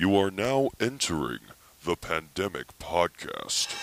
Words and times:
You 0.00 0.14
are 0.14 0.30
now 0.30 0.70
entering 0.78 1.40
the 1.84 1.96
Pandemic 1.96 2.78
Podcast. 2.78 3.74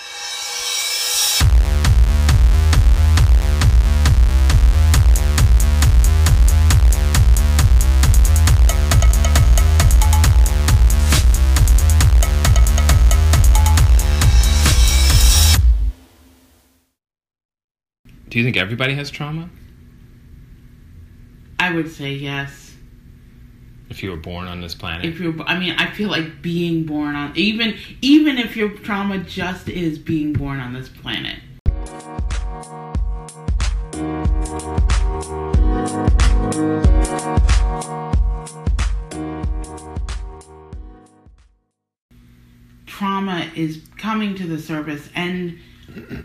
Do 18.29 18.39
you 18.39 18.45
think 18.45 18.55
everybody 18.55 18.93
has 18.93 19.11
trauma? 19.11 19.49
I 21.59 21.73
would 21.73 21.91
say 21.91 22.13
yes. 22.13 22.64
If 23.89 24.01
you 24.01 24.09
were 24.09 24.17
born 24.17 24.47
on 24.47 24.61
this 24.61 24.73
planet? 24.73 25.05
If 25.05 25.19
you're, 25.19 25.39
I 25.43 25.59
mean, 25.59 25.75
I 25.77 25.91
feel 25.91 26.09
like 26.09 26.41
being 26.41 26.85
born 26.85 27.15
on 27.15 27.31
even 27.35 27.77
even 28.01 28.37
if 28.37 28.57
your 28.57 28.69
trauma 28.69 29.19
just 29.19 29.69
is 29.69 29.99
being 29.99 30.33
born 30.33 30.59
on 30.59 30.73
this 30.73 30.89
planet. 30.89 31.39
Trauma 42.87 43.51
is 43.55 43.81
coming 43.97 44.35
to 44.35 44.47
the 44.47 44.57
surface 44.57 45.09
and 45.13 45.59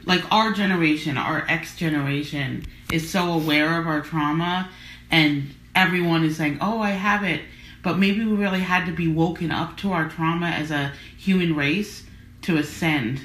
like 0.07 0.23
our 0.33 0.53
generation, 0.53 1.19
our 1.19 1.45
X 1.49 1.77
generation 1.77 2.65
is 2.91 3.11
so 3.11 3.33
aware 3.33 3.79
of 3.79 3.87
our 3.87 4.01
trauma 4.01 4.71
and 5.11 5.55
everyone 5.75 6.25
is 6.25 6.37
saying, 6.37 6.59
"Oh, 6.61 6.81
I 6.81 6.91
have 6.91 7.23
it." 7.23 7.43
But 7.83 7.99
maybe 7.99 8.25
we 8.25 8.33
really 8.33 8.61
had 8.61 8.87
to 8.87 8.93
be 8.93 9.09
woken 9.09 9.51
up 9.51 9.77
to 9.79 9.93
our 9.93 10.09
trauma 10.09 10.49
as 10.49 10.71
a 10.71 10.93
human 11.17 11.57
race 11.57 12.05
to 12.43 12.57
ascend. 12.57 13.21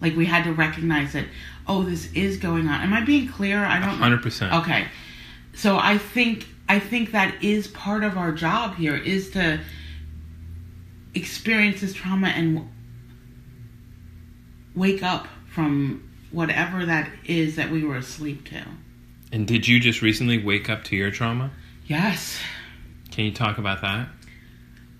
Like 0.00 0.16
we 0.16 0.26
had 0.26 0.44
to 0.44 0.52
recognize 0.52 1.12
that, 1.12 1.26
"Oh, 1.66 1.82
this 1.82 2.12
is 2.12 2.36
going 2.36 2.68
on." 2.68 2.80
Am 2.80 2.92
I 2.92 3.02
being 3.02 3.28
clear? 3.28 3.64
I 3.64 3.78
don't 3.80 3.98
100%. 3.98 4.52
Okay. 4.60 4.86
So 5.54 5.78
I 5.78 5.98
think 5.98 6.46
I 6.68 6.78
think 6.78 7.12
that 7.12 7.42
is 7.42 7.66
part 7.68 8.04
of 8.04 8.16
our 8.16 8.32
job 8.32 8.76
here 8.76 8.94
is 8.96 9.30
to 9.30 9.60
experience 11.14 11.80
this 11.80 11.92
trauma 11.92 12.28
and 12.28 12.68
wake 14.74 15.02
up 15.02 15.26
from 15.48 16.08
whatever 16.30 16.86
that 16.86 17.10
is 17.24 17.56
that 17.56 17.70
we 17.70 17.82
were 17.82 17.96
asleep 17.96 18.44
to. 18.50 18.62
And 19.32 19.46
did 19.46 19.66
you 19.66 19.80
just 19.80 20.00
recently 20.00 20.38
wake 20.38 20.70
up 20.70 20.84
to 20.84 20.96
your 20.96 21.10
trauma? 21.10 21.50
Yes. 21.86 22.38
Can 23.10 23.24
you 23.24 23.32
talk 23.32 23.58
about 23.58 23.82
that? 23.82 24.08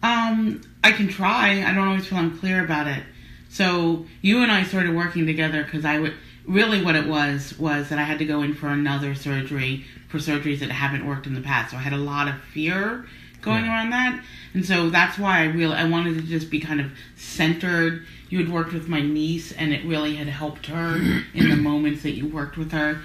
Um, 0.03 0.63
I 0.83 0.93
can 0.93 1.09
try. 1.09 1.65
I 1.65 1.75
don't 1.75 1.87
always 1.89 2.07
feel 2.07 2.19
I'm 2.19 2.39
clear 2.39 2.65
about 2.65 2.87
it. 2.87 3.03
So 3.49 4.07
you 4.23 4.43
and 4.43 4.51
I 4.51 4.63
started 4.65 4.95
working 4.95 5.27
together 5.27 5.63
because 5.65 5.85
I 5.85 5.99
would 5.99 6.15
really 6.47 6.83
what 6.83 6.97
it 6.97 7.07
was 7.07 7.59
was 7.59 7.89
that 7.91 7.99
I 7.99 8.05
had 8.05 8.19
to 8.21 8.25
go 8.25 8.43
in 8.43 8.55
for 8.55 8.69
another 8.69 9.15
surgery 9.15 9.85
for 10.09 10.19
surgeries 10.19 10.61
that 10.61 10.71
haven't 10.71 11.07
worked 11.07 11.27
in 11.27 11.35
the 11.35 11.41
past. 11.41 11.73
So 11.73 11.77
I 11.77 11.81
had 11.81 11.93
a 11.93 11.99
lot 11.99 12.29
of 12.29 12.41
fear 12.53 13.07
going 13.43 13.65
Yeah. 13.65 13.71
around 13.73 13.91
that, 13.91 14.23
and 14.55 14.65
so 14.67 14.91
that's 14.91 15.19
why 15.19 15.41
I 15.41 15.45
really 15.47 15.75
I 15.75 15.85
wanted 15.85 16.15
to 16.17 16.23
just 16.23 16.51
be 16.51 16.61
kind 16.61 16.81
of 16.81 16.91
centered. 17.17 18.05
You 18.29 18.39
had 18.39 18.49
worked 18.49 18.73
with 18.73 18.89
my 18.89 19.01
niece, 19.01 19.53
and 19.53 19.73
it 19.73 19.85
really 19.85 20.15
had 20.17 20.29
helped 20.29 20.67
her 20.67 20.97
in 21.35 21.49
the 21.49 21.57
moments 21.57 22.03
that 22.03 22.13
you 22.13 22.27
worked 22.27 22.57
with 22.57 22.73
her. 22.73 23.01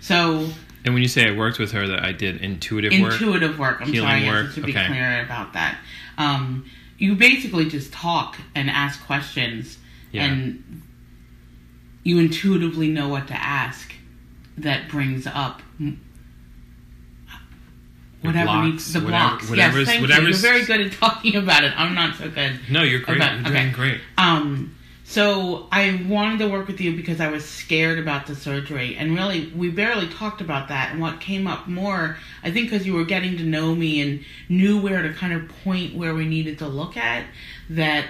So 0.00 0.50
And 0.84 0.92
when 0.92 1.02
you 1.02 1.08
say 1.08 1.26
I 1.28 1.32
worked 1.36 1.58
with 1.58 1.72
her, 1.72 1.86
that 1.88 2.02
I 2.04 2.12
did 2.12 2.42
intuitive, 2.42 2.92
work. 3.00 3.12
intuitive 3.14 3.58
work. 3.58 3.80
I'm 3.80 3.88
healing 3.92 4.08
sorry, 4.24 4.26
work, 4.28 4.52
should 4.52 4.66
be 4.66 4.72
okay. 4.72 4.86
clear 4.86 5.24
about 5.24 5.54
that. 5.54 5.78
Um, 6.18 6.66
you 6.98 7.14
basically 7.14 7.68
just 7.68 7.92
talk 7.92 8.36
and 8.54 8.68
ask 8.68 9.04
questions, 9.06 9.78
Yeah. 10.12 10.24
and 10.26 10.82
you 12.02 12.18
intuitively 12.18 12.88
know 12.88 13.08
what 13.08 13.28
to 13.28 13.34
ask. 13.34 13.92
That 14.58 14.88
brings 14.88 15.26
up 15.26 15.62
whatever 18.20 18.44
blocks, 18.46 18.66
needs 18.66 18.92
the 18.92 19.00
whatever- 19.00 19.10
blocks. 19.28 19.50
whatever's- 19.50 19.88
yes, 19.88 19.96
thank 19.96 20.08
you. 20.08 20.22
You're 20.28 20.32
very 20.36 20.64
good 20.64 20.80
at 20.80 20.92
talking 21.00 21.36
about 21.36 21.64
it. 21.64 21.72
I'm 21.76 21.94
not 21.94 22.16
so 22.16 22.28
good. 22.30 22.60
No, 22.70 22.82
you're 22.82 23.00
great. 23.00 23.20
Okay, 23.20 23.32
you're 23.36 23.40
okay. 23.48 23.60
doing 23.62 23.72
great. 23.72 24.00
Um, 24.16 24.74
so 25.06 25.68
I 25.70 26.02
wanted 26.08 26.38
to 26.38 26.48
work 26.48 26.66
with 26.66 26.80
you 26.80 26.96
because 26.96 27.20
I 27.20 27.28
was 27.28 27.44
scared 27.44 27.98
about 27.98 28.26
the 28.26 28.34
surgery, 28.34 28.96
and 28.96 29.14
really, 29.14 29.52
we 29.54 29.68
barely 29.68 30.08
talked 30.08 30.40
about 30.40 30.68
that. 30.68 30.92
And 30.92 31.00
what 31.00 31.20
came 31.20 31.46
up 31.46 31.68
more, 31.68 32.16
I 32.42 32.50
think, 32.50 32.70
because 32.70 32.86
you 32.86 32.94
were 32.94 33.04
getting 33.04 33.36
to 33.36 33.44
know 33.44 33.74
me 33.74 34.00
and 34.00 34.24
knew 34.48 34.80
where 34.80 35.02
to 35.02 35.12
kind 35.12 35.34
of 35.34 35.46
point 35.62 35.94
where 35.94 36.14
we 36.14 36.24
needed 36.26 36.58
to 36.60 36.66
look 36.66 36.96
at, 36.96 37.26
that 37.68 38.06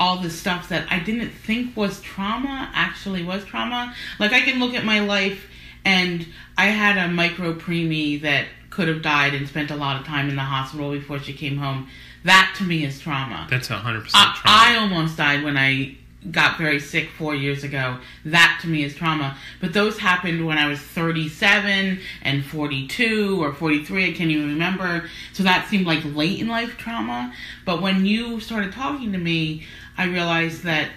all 0.00 0.18
the 0.18 0.28
stuff 0.28 0.68
that 0.70 0.90
I 0.90 0.98
didn't 0.98 1.30
think 1.30 1.76
was 1.76 2.00
trauma 2.00 2.70
actually 2.74 3.24
was 3.24 3.44
trauma. 3.44 3.94
Like 4.18 4.32
I 4.32 4.40
can 4.40 4.58
look 4.58 4.74
at 4.74 4.84
my 4.84 4.98
life, 4.98 5.48
and 5.84 6.26
I 6.56 6.66
had 6.66 6.98
a 6.98 7.06
micro 7.08 7.54
preemie 7.54 8.20
that 8.22 8.46
could 8.70 8.88
have 8.88 9.02
died 9.02 9.34
and 9.34 9.48
spent 9.48 9.70
a 9.70 9.76
lot 9.76 10.00
of 10.00 10.06
time 10.06 10.28
in 10.28 10.34
the 10.34 10.42
hospital 10.42 10.90
before 10.90 11.20
she 11.20 11.32
came 11.32 11.58
home. 11.58 11.88
That 12.24 12.54
to 12.58 12.64
me 12.64 12.84
is 12.84 12.98
trauma. 12.98 13.46
That's 13.48 13.68
100% 13.68 14.10
I, 14.14 14.36
trauma. 14.36 14.40
I 14.44 14.76
almost 14.78 15.16
died 15.16 15.44
when 15.44 15.56
I 15.56 15.96
got 16.30 16.58
very 16.58 16.80
sick 16.80 17.10
four 17.10 17.34
years 17.34 17.62
ago. 17.62 17.98
That 18.24 18.58
to 18.62 18.68
me 18.68 18.82
is 18.82 18.94
trauma. 18.94 19.36
But 19.60 19.72
those 19.72 19.98
happened 19.98 20.46
when 20.46 20.58
I 20.58 20.68
was 20.68 20.80
37 20.80 22.00
and 22.22 22.44
42 22.44 23.42
or 23.42 23.52
43. 23.52 24.04
I 24.04 24.12
can't 24.12 24.30
even 24.30 24.48
remember. 24.48 25.08
So 25.32 25.44
that 25.44 25.68
seemed 25.68 25.86
like 25.86 26.04
late 26.04 26.40
in 26.40 26.48
life 26.48 26.76
trauma. 26.76 27.32
But 27.64 27.80
when 27.80 28.04
you 28.04 28.40
started 28.40 28.72
talking 28.72 29.12
to 29.12 29.18
me, 29.18 29.64
I 29.96 30.06
realized 30.06 30.64
that 30.64 30.90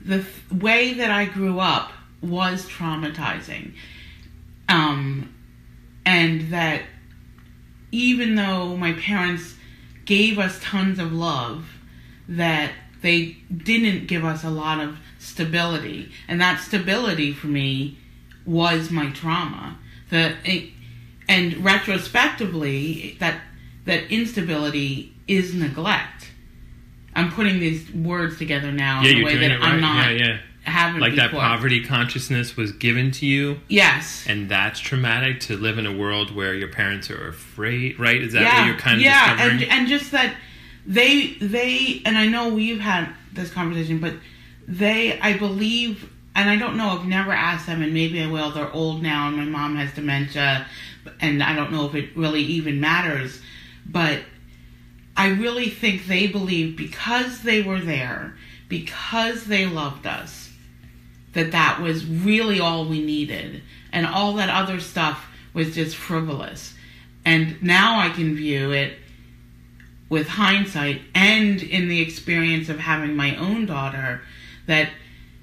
the 0.00 0.22
th- 0.22 0.62
way 0.62 0.94
that 0.94 1.10
I 1.10 1.26
grew 1.26 1.60
up 1.60 1.92
was 2.22 2.66
traumatizing. 2.66 3.74
Um, 4.68 5.34
and 6.06 6.52
that 6.52 6.82
even 7.92 8.34
though 8.34 8.76
my 8.76 8.92
parents 8.94 9.54
gave 10.06 10.38
us 10.38 10.58
tons 10.62 10.98
of 10.98 11.12
love, 11.12 11.66
that 12.28 12.72
they 13.02 13.36
didn't 13.54 14.06
give 14.06 14.24
us 14.24 14.44
a 14.44 14.50
lot 14.50 14.80
of 14.80 14.98
stability. 15.18 16.10
And 16.26 16.40
that 16.40 16.60
stability 16.60 17.32
for 17.32 17.46
me 17.46 17.98
was 18.46 18.90
my 18.90 19.10
trauma. 19.10 19.78
The 20.10 20.34
and 21.28 21.62
retrospectively, 21.64 23.16
that 23.20 23.40
that 23.84 24.10
instability 24.10 25.14
is 25.26 25.54
neglect. 25.54 26.30
I'm 27.14 27.30
putting 27.32 27.58
these 27.58 27.90
words 27.92 28.38
together 28.38 28.70
now 28.72 29.02
yeah, 29.02 29.10
in 29.12 29.22
a 29.22 29.24
way 29.24 29.36
that 29.36 29.60
right. 29.60 29.68
I'm 29.68 29.80
not 29.80 30.14
yeah, 30.14 30.26
yeah. 30.26 30.38
haven't 30.62 31.00
Like 31.00 31.16
that 31.16 31.30
poverty 31.32 31.82
consciousness 31.84 32.56
was 32.56 32.72
given 32.72 33.10
to 33.12 33.26
you, 33.26 33.58
Yes. 33.68 34.24
and 34.28 34.48
that's 34.48 34.78
traumatic 34.80 35.40
to 35.40 35.56
live 35.56 35.78
in 35.78 35.86
a 35.86 35.92
world 35.96 36.34
where 36.34 36.54
your 36.54 36.68
parents 36.68 37.10
are 37.10 37.28
afraid, 37.28 37.98
right? 37.98 38.20
Is 38.22 38.34
that 38.34 38.42
yeah, 38.42 38.60
what 38.60 38.66
you're 38.66 38.76
kind 38.76 38.96
of 38.98 39.02
yeah, 39.02 39.30
discovering? 39.34 39.62
and 39.64 39.72
and 39.72 39.88
just 39.88 40.10
that 40.12 40.34
they 40.88 41.34
they 41.34 42.02
and 42.04 42.18
I 42.18 42.26
know 42.26 42.48
we've 42.48 42.80
had 42.80 43.12
this 43.32 43.52
conversation, 43.52 44.00
but 44.00 44.14
they 44.66 45.20
I 45.20 45.36
believe 45.36 46.10
and 46.34 46.48
I 46.48 46.56
don't 46.56 46.76
know. 46.76 46.90
I've 46.90 47.06
never 47.06 47.32
asked 47.32 47.66
them, 47.66 47.82
and 47.82 47.92
maybe 47.92 48.22
I 48.22 48.30
will. 48.30 48.52
They're 48.52 48.72
old 48.72 49.02
now, 49.02 49.26
and 49.26 49.36
my 49.36 49.44
mom 49.44 49.74
has 49.76 49.92
dementia, 49.92 50.66
and 51.20 51.42
I 51.42 51.54
don't 51.54 51.72
know 51.72 51.86
if 51.86 51.96
it 51.96 52.16
really 52.16 52.42
even 52.42 52.80
matters. 52.80 53.40
But 53.84 54.20
I 55.16 55.30
really 55.30 55.68
think 55.68 56.06
they 56.06 56.28
believe 56.28 56.76
because 56.76 57.42
they 57.42 57.60
were 57.60 57.80
there, 57.80 58.36
because 58.68 59.46
they 59.46 59.66
loved 59.66 60.06
us, 60.06 60.52
that 61.32 61.50
that 61.50 61.80
was 61.82 62.06
really 62.06 62.60
all 62.60 62.84
we 62.84 63.04
needed, 63.04 63.62
and 63.92 64.06
all 64.06 64.34
that 64.34 64.48
other 64.48 64.78
stuff 64.78 65.26
was 65.52 65.74
just 65.74 65.96
frivolous. 65.96 66.72
And 67.24 67.60
now 67.60 67.98
I 67.98 68.10
can 68.10 68.36
view 68.36 68.70
it 68.70 68.96
with 70.08 70.28
hindsight 70.28 71.02
and 71.14 71.62
in 71.62 71.88
the 71.88 72.00
experience 72.00 72.68
of 72.68 72.78
having 72.78 73.14
my 73.14 73.36
own 73.36 73.66
daughter 73.66 74.22
that 74.66 74.90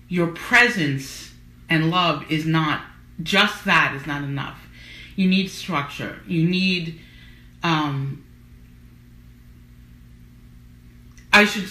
your 0.07 0.27
presence 0.27 1.33
and 1.69 1.89
love 1.89 2.29
is 2.31 2.45
not 2.45 2.81
just 3.21 3.65
that 3.65 3.95
is 3.95 4.05
not 4.05 4.23
enough. 4.23 4.59
You 5.15 5.27
need 5.27 5.49
structure. 5.49 6.19
You 6.27 6.47
need 6.47 6.99
um 7.63 8.23
I 11.31 11.45
should 11.45 11.69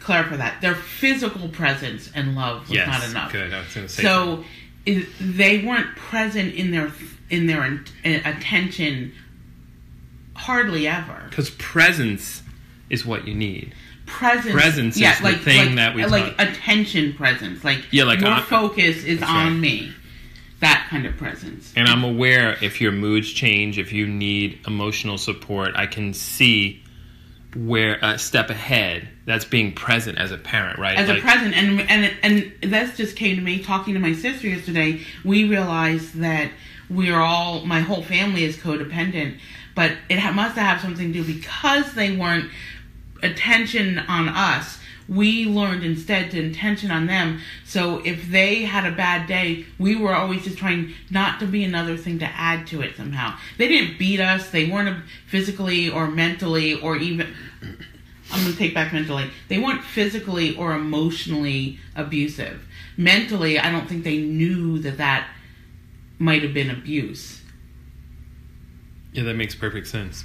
clarify 0.00 0.36
that. 0.36 0.60
Their 0.60 0.74
physical 0.74 1.48
presence 1.48 2.10
and 2.14 2.34
love 2.34 2.62
was 2.62 2.70
yes, 2.70 2.86
not 2.88 3.10
enough. 3.10 3.32
good. 3.32 3.52
I 3.52 3.60
was 3.60 3.72
to 3.74 3.88
say 3.88 4.02
So 4.02 4.44
i 4.86 5.06
they 5.20 5.64
weren't 5.64 5.96
present 5.96 6.54
in 6.54 6.70
their 6.70 6.92
in 7.30 7.46
their 7.46 7.80
attention 8.04 9.12
hardly 10.34 10.86
ever. 10.88 11.26
because 11.28 11.50
presence 11.50 12.42
is 12.90 13.04
what 13.06 13.26
you 13.26 13.34
need. 13.34 13.74
Presence, 14.06 14.52
Presence 14.54 14.96
is 14.96 15.00
yeah, 15.00 15.16
the 15.18 15.24
like, 15.24 15.38
thing 15.40 15.66
like, 15.68 15.76
that 15.76 15.94
we 15.94 16.04
like 16.04 16.36
talk- 16.36 16.48
attention 16.48 17.14
presence, 17.14 17.64
like 17.64 17.80
Yeah, 17.90 18.04
like 18.04 18.20
your 18.20 18.28
on- 18.28 18.42
focus 18.42 19.02
is 19.04 19.22
on 19.22 19.28
right. 19.46 19.50
me. 19.52 19.92
That 20.60 20.86
kind 20.90 21.06
of 21.06 21.16
presence. 21.16 21.72
And 21.76 21.88
I'm 21.88 22.04
aware 22.04 22.56
if 22.62 22.80
your 22.80 22.92
moods 22.92 23.32
change, 23.32 23.78
if 23.78 23.92
you 23.92 24.06
need 24.06 24.60
emotional 24.66 25.16
support, 25.18 25.72
I 25.74 25.86
can 25.86 26.12
see 26.14 26.82
where 27.56 27.98
a 28.02 28.18
step 28.18 28.50
ahead. 28.50 29.08
That's 29.26 29.44
being 29.46 29.72
present 29.72 30.18
as 30.18 30.32
a 30.32 30.38
parent, 30.38 30.78
right? 30.78 30.96
as 30.98 31.08
Like- 31.08 31.18
a 31.18 31.22
present 31.22 31.54
and 31.54 31.80
and 31.90 32.12
and 32.22 32.52
this 32.72 32.96
just 32.96 33.16
came 33.16 33.36
to 33.36 33.42
me 33.42 33.60
talking 33.60 33.94
to 33.94 34.00
my 34.00 34.12
sister 34.12 34.48
yesterday 34.48 35.00
we 35.24 35.44
realized 35.48 36.16
that 36.20 36.50
we 36.90 37.10
are 37.10 37.22
all 37.22 37.64
my 37.64 37.80
whole 37.80 38.02
family 38.02 38.44
is 38.44 38.56
codependent 38.58 39.38
but 39.74 39.92
it 40.08 40.20
must 40.34 40.56
have 40.56 40.80
something 40.80 41.12
to 41.12 41.22
do 41.22 41.34
because 41.34 41.94
they 41.94 42.16
weren't 42.16 42.50
attention 43.22 43.98
on 43.98 44.28
us 44.28 44.78
we 45.06 45.44
learned 45.44 45.84
instead 45.84 46.30
to 46.30 46.42
intention 46.42 46.90
on 46.90 47.06
them 47.06 47.38
so 47.64 48.00
if 48.04 48.28
they 48.30 48.62
had 48.62 48.90
a 48.90 48.96
bad 48.96 49.26
day 49.26 49.64
we 49.78 49.94
were 49.94 50.14
always 50.14 50.42
just 50.44 50.56
trying 50.56 50.92
not 51.10 51.38
to 51.38 51.46
be 51.46 51.62
another 51.62 51.96
thing 51.96 52.18
to 52.18 52.24
add 52.24 52.66
to 52.66 52.80
it 52.80 52.96
somehow 52.96 53.36
they 53.58 53.68
didn't 53.68 53.98
beat 53.98 54.20
us 54.20 54.50
they 54.50 54.68
weren't 54.70 55.04
physically 55.26 55.90
or 55.90 56.06
mentally 56.06 56.74
or 56.74 56.96
even 56.96 57.26
I'm 58.32 58.40
going 58.40 58.52
to 58.52 58.58
take 58.58 58.74
back 58.74 58.92
mentally. 58.92 59.30
They 59.48 59.58
weren't 59.58 59.84
physically 59.84 60.56
or 60.56 60.72
emotionally 60.72 61.78
abusive. 61.94 62.66
Mentally, 62.96 63.58
I 63.58 63.70
don't 63.70 63.88
think 63.88 64.04
they 64.04 64.18
knew 64.18 64.78
that 64.80 64.98
that 64.98 65.28
might 66.18 66.42
have 66.42 66.54
been 66.54 66.70
abuse. 66.70 67.42
Yeah, 69.14 69.22
that 69.24 69.34
makes 69.34 69.54
perfect 69.54 69.86
sense. 69.86 70.24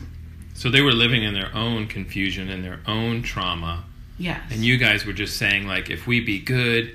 So 0.55 0.69
they 0.69 0.81
were 0.81 0.91
living 0.91 1.23
in 1.23 1.33
their 1.33 1.55
own 1.55 1.87
confusion 1.87 2.49
and 2.49 2.63
their 2.63 2.79
own 2.85 3.21
trauma, 3.21 3.85
Yes. 4.17 4.41
and 4.51 4.65
you 4.65 4.77
guys 4.77 5.05
were 5.05 5.13
just 5.13 5.37
saying 5.37 5.65
like, 5.67 5.89
if 5.89 6.05
we 6.05 6.19
be 6.19 6.39
good, 6.39 6.93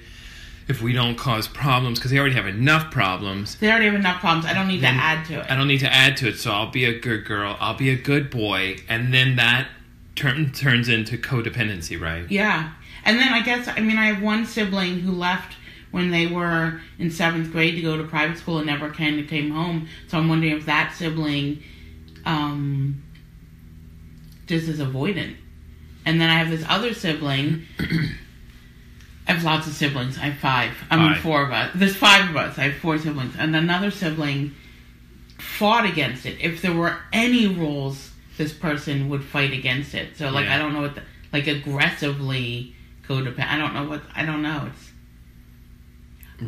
if 0.69 0.83
we 0.83 0.93
don't 0.93 1.17
cause 1.17 1.47
problems, 1.49 1.99
because 1.99 2.11
they 2.11 2.19
already 2.19 2.35
have 2.35 2.47
enough 2.47 2.91
problems. 2.91 3.55
they 3.57 3.71
already 3.71 3.87
have 3.87 3.95
enough 3.95 4.21
problems. 4.21 4.45
I 4.47 4.55
don't 4.55 4.69
need 4.69 4.81
to 4.81 4.87
add 4.89 5.25
to 5.27 5.41
it. 5.41 5.51
I 5.51 5.57
don't 5.57 5.69
need 5.69 5.81
to 5.81 5.93
add 5.93 6.17
to 6.19 6.29
it, 6.29 6.37
so 6.39 6.53
I'll 6.53 6.71
be 6.71 6.85
a 6.85 6.99
good 6.99 7.25
girl. 7.25 7.57
I'll 7.61 7.77
be 7.77 7.91
a 7.91 7.97
good 7.97 8.29
boy, 8.31 8.77
and 8.89 9.15
then 9.15 9.37
that 9.37 9.69
turn 10.17 10.53
turns 10.53 10.89
into 10.89 11.17
codependency, 11.17 11.99
right? 12.01 12.31
Yeah. 12.31 12.73
And 13.05 13.19
then 13.19 13.33
I 13.33 13.43
guess, 13.43 13.69
I 13.69 13.81
mean, 13.81 13.99
I 13.99 14.07
have 14.07 14.23
one 14.23 14.47
sibling 14.47 15.01
who 15.01 15.13
left 15.13 15.57
when 15.91 16.11
they 16.11 16.27
were 16.27 16.81
in 16.99 17.11
seventh 17.11 17.53
grade 17.53 17.77
to 17.77 17.83
go 17.83 17.97
to 17.97 18.05
private 18.05 18.37
school 18.39 18.59
and 18.59 18.67
never 18.67 18.91
kind 18.91 19.21
of 19.21 19.29
came 19.29 19.51
home. 19.51 19.87
So 20.09 20.19
I'm 20.19 20.29
wondering 20.29 20.53
if 20.57 20.67
that 20.67 20.95
sibling 20.97 21.63
um, 22.25 23.03
just 24.47 24.69
as 24.69 24.79
avoidant. 24.81 25.37
And 26.07 26.21
then 26.21 26.29
I 26.31 26.35
have 26.35 26.51
this 26.51 26.65
other 26.69 26.93
sibling. 26.95 27.65
I 29.27 29.33
have 29.33 29.43
lots 29.45 29.67
of 29.67 29.73
siblings. 29.73 30.19
I 30.19 30.23
have 30.27 30.39
five. 30.39 30.73
I 30.91 30.97
mean, 30.97 31.15
Five. 31.15 31.23
four 31.23 31.43
of 31.45 31.51
us. 31.51 31.71
There's 31.75 31.97
five 31.97 32.29
of 32.29 32.37
us. 32.37 32.59
I 32.59 32.65
have 32.65 32.75
four 32.81 32.99
siblings. 32.99 33.35
And 33.39 33.57
another 33.57 33.91
sibling 33.91 34.55
fought 35.39 35.87
against 35.87 36.27
it. 36.27 36.39
If 36.41 36.61
there 36.61 36.75
were 36.75 36.99
any 37.13 37.47
rules, 37.47 38.11
this 38.37 38.53
person 38.53 39.09
would 39.09 39.25
fight 39.25 39.53
against 39.55 39.95
it. 39.95 40.17
So, 40.19 40.29
like, 40.31 40.45
Yeah. 40.45 40.57
I 40.57 40.59
don't 40.59 40.75
know 40.75 40.83
what, 40.83 40.95
the, 40.97 41.03
like, 41.33 41.47
aggressively 41.47 42.75
codependent. 43.09 43.49
I 43.49 43.57
don't 43.57 43.73
know 43.73 43.89
what, 43.89 44.03
I 44.15 44.27
don't 44.27 44.43
know. 44.43 44.69
It's, 44.73 44.91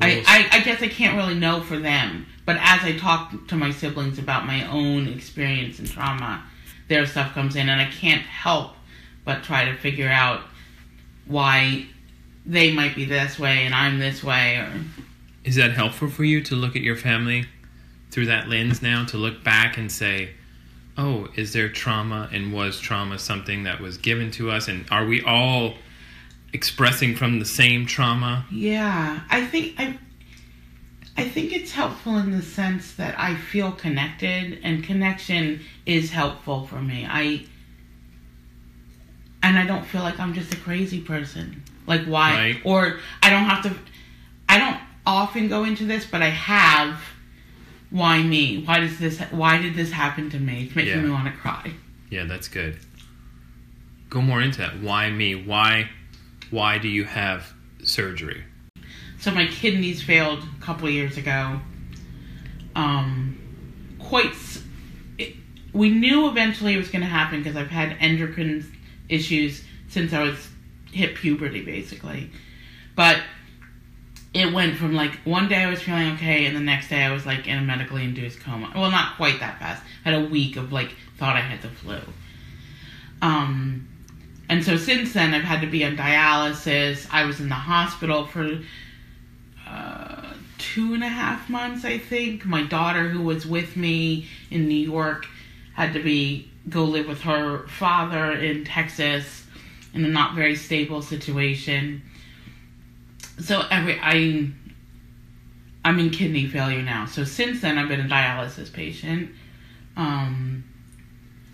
I, 0.00 0.22
I, 0.26 0.58
I 0.58 0.60
guess 0.60 0.82
I 0.82 0.88
can't 0.88 1.16
really 1.16 1.34
know 1.34 1.60
for 1.60 1.78
them. 1.78 2.26
But 2.44 2.56
as 2.60 2.82
I 2.82 2.96
talk 2.96 3.48
to 3.48 3.56
my 3.56 3.70
siblings 3.70 4.18
about 4.18 4.46
my 4.46 4.66
own 4.68 5.08
experience 5.08 5.78
and 5.78 5.88
trauma, 5.88 6.44
their 6.88 7.06
stuff 7.06 7.34
comes 7.34 7.56
in, 7.56 7.68
and 7.68 7.80
I 7.80 7.90
can't 7.90 8.22
help 8.22 8.74
but 9.24 9.42
try 9.42 9.64
to 9.64 9.76
figure 9.76 10.08
out 10.08 10.42
why 11.26 11.86
they 12.44 12.72
might 12.72 12.94
be 12.94 13.04
this 13.04 13.38
way 13.38 13.66
and 13.66 13.74
I'm 13.74 13.98
this 13.98 14.22
way, 14.22 14.56
or 14.56 14.72
Is 15.44 15.56
that 15.56 15.72
helpful 15.72 16.08
for 16.08 16.24
you 16.24 16.40
to 16.42 16.54
look 16.54 16.76
at 16.76 16.82
your 16.82 16.96
family 16.96 17.46
through 18.10 18.26
that 18.26 18.48
lens 18.48 18.80
now? 18.82 19.04
To 19.06 19.16
look 19.16 19.42
back 19.42 19.76
and 19.76 19.90
say, 19.90 20.30
oh, 20.96 21.28
is 21.34 21.52
there 21.52 21.68
trauma 21.68 22.28
and 22.32 22.52
was 22.52 22.80
trauma 22.80 23.18
something 23.18 23.64
that 23.64 23.80
was 23.80 23.98
given 23.98 24.30
to 24.32 24.50
us? 24.50 24.68
And 24.68 24.86
are 24.90 25.04
we 25.04 25.22
all 25.22 25.74
expressing 26.52 27.16
from 27.16 27.38
the 27.38 27.44
same 27.44 27.86
trauma? 27.86 28.46
Yeah, 28.50 29.20
I 29.30 29.44
think 29.46 29.74
I 29.78 29.98
I 31.18 31.28
think 31.28 31.52
it's 31.52 31.72
helpful 31.72 32.16
in 32.18 32.30
the 32.30 32.42
sense 32.42 32.94
that 32.94 33.18
I 33.18 33.34
feel 33.34 33.72
connected 33.72 34.58
and 34.62 34.84
connection 34.84 35.60
is 35.86 36.10
helpful 36.10 36.66
for 36.66 36.80
me. 36.80 37.06
I 37.08 37.44
and 39.42 39.58
I 39.58 39.66
don't 39.66 39.84
feel 39.86 40.02
like 40.02 40.18
I'm 40.18 40.34
just 40.34 40.52
a 40.52 40.56
crazy 40.56 41.00
person. 41.00 41.62
Like 41.86 42.04
why 42.04 42.32
Right. 42.34 42.60
or 42.64 42.98
I 43.22 43.30
don't 43.30 43.44
have 43.44 43.62
to 43.62 43.74
I 44.48 44.58
don't 44.58 44.78
often 45.06 45.48
go 45.48 45.64
into 45.64 45.84
this, 45.84 46.04
but 46.04 46.20
I 46.22 46.28
have 46.30 47.00
why 47.90 48.20
me? 48.22 48.62
Why 48.64 48.80
does 48.80 48.98
this 48.98 49.20
why 49.30 49.58
did 49.58 49.74
this 49.74 49.92
happen 49.92 50.28
to 50.30 50.38
me? 50.38 50.64
It's 50.64 50.74
making 50.76 50.92
Yeah. 50.96 51.02
me 51.02 51.10
want 51.10 51.26
to 51.26 51.32
cry. 51.32 51.72
Yeah, 52.10 52.24
that's 52.24 52.48
good. 52.48 52.76
Go 54.10 54.20
more 54.20 54.40
into 54.42 54.58
that. 54.58 54.80
Why 54.80 55.10
me? 55.10 55.34
Why 55.34 55.88
why 56.50 56.78
do 56.78 56.88
you 56.88 57.04
have 57.04 57.52
surgery? 57.82 58.44
So 59.18 59.30
my 59.30 59.46
kidneys 59.46 60.02
failed 60.02 60.44
a 60.58 60.62
couple 60.62 60.88
years 60.88 61.16
ago. 61.16 61.60
Um, 62.74 63.38
quite. 63.98 64.34
It, 65.18 65.34
we 65.72 65.90
knew 65.90 66.28
eventually 66.28 66.74
it 66.74 66.78
was 66.78 66.88
going 66.88 67.02
to 67.02 67.08
happen 67.08 67.42
because 67.42 67.56
I've 67.56 67.70
had 67.70 67.96
endocrine 68.00 68.64
issues 69.08 69.64
since 69.88 70.12
I 70.12 70.22
was 70.22 70.48
hit 70.92 71.14
puberty, 71.14 71.62
basically. 71.62 72.30
But 72.94 73.20
it 74.34 74.52
went 74.52 74.76
from 74.76 74.94
like 74.94 75.14
one 75.24 75.48
day 75.48 75.62
I 75.62 75.70
was 75.70 75.82
feeling 75.82 76.12
okay, 76.12 76.44
and 76.46 76.54
the 76.54 76.60
next 76.60 76.88
day 76.88 77.02
I 77.02 77.12
was 77.12 77.24
like 77.24 77.48
in 77.48 77.58
a 77.58 77.62
medically 77.62 78.04
induced 78.04 78.40
coma. 78.40 78.70
Well, 78.74 78.90
not 78.90 79.16
quite 79.16 79.40
that 79.40 79.58
fast. 79.58 79.82
I 80.04 80.10
had 80.10 80.22
a 80.22 80.28
week 80.28 80.56
of 80.56 80.72
like 80.72 80.94
thought 81.16 81.36
I 81.36 81.40
had 81.40 81.62
the 81.62 81.68
flu. 81.68 81.98
Um, 83.22 83.88
and 84.48 84.64
so 84.64 84.76
since 84.76 85.12
then 85.12 85.34
I've 85.34 85.44
had 85.44 85.60
to 85.60 85.66
be 85.66 85.84
on 85.84 85.96
dialysis. 85.96 87.06
I 87.10 87.24
was 87.24 87.40
in 87.40 87.48
the 87.48 87.54
hospital 87.54 88.26
for 88.26 88.60
uh, 89.66 90.32
two 90.58 90.94
and 90.94 91.02
a 91.02 91.08
half 91.08 91.48
months, 91.50 91.84
I 91.84 91.98
think. 91.98 92.44
My 92.44 92.62
daughter, 92.62 93.08
who 93.08 93.22
was 93.22 93.46
with 93.46 93.76
me 93.76 94.28
in 94.50 94.68
New 94.68 94.74
York, 94.74 95.26
had 95.74 95.92
to 95.94 96.02
be 96.02 96.50
go 96.68 96.84
live 96.84 97.06
with 97.06 97.20
her 97.22 97.66
father 97.68 98.32
in 98.32 98.64
Texas 98.64 99.44
in 99.94 100.04
a 100.04 100.08
not 100.08 100.34
very 100.34 100.56
stable 100.56 101.02
situation. 101.02 102.02
So 103.40 103.64
every 103.70 103.98
I 104.00 104.50
I'm 105.84 105.98
in 105.98 106.10
kidney 106.10 106.46
failure 106.46 106.82
now. 106.82 107.06
So 107.06 107.24
since 107.24 107.60
then, 107.60 107.78
I've 107.78 107.88
been 107.88 108.00
a 108.00 108.08
dialysis 108.08 108.72
patient. 108.72 109.30
Um, 109.96 110.64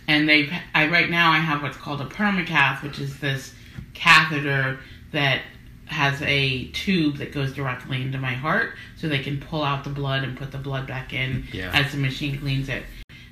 and 0.09 0.29
they've 0.29 0.53
I 0.75 0.89
right 0.89 1.11
now 1.11 1.31
I 1.33 1.39
have 1.39 1.63
what's 1.63 1.77
called 1.77 2.01
a 2.01 2.07
permacath, 2.07 2.83
which 2.83 2.99
is 2.99 3.19
this 3.21 3.55
catheter 3.95 4.79
that 5.13 5.43
has 5.87 6.21
a 6.23 6.67
tube 6.69 7.17
that 7.19 7.33
goes 7.33 7.53
directly 7.53 8.01
into 8.01 8.19
my 8.19 8.33
heart, 8.33 8.75
so 8.97 9.09
they 9.09 9.19
can 9.23 9.39
pull 9.41 9.63
out 9.63 9.85
the 9.85 9.91
blood 9.91 10.25
and 10.25 10.37
put 10.39 10.51
the 10.51 10.59
blood 10.59 10.87
back 10.87 11.13
in 11.13 11.47
Yeah. 11.53 11.71
as 11.75 11.93
the 11.93 11.99
machine 11.99 12.39
cleans 12.39 12.69
it. 12.69 12.83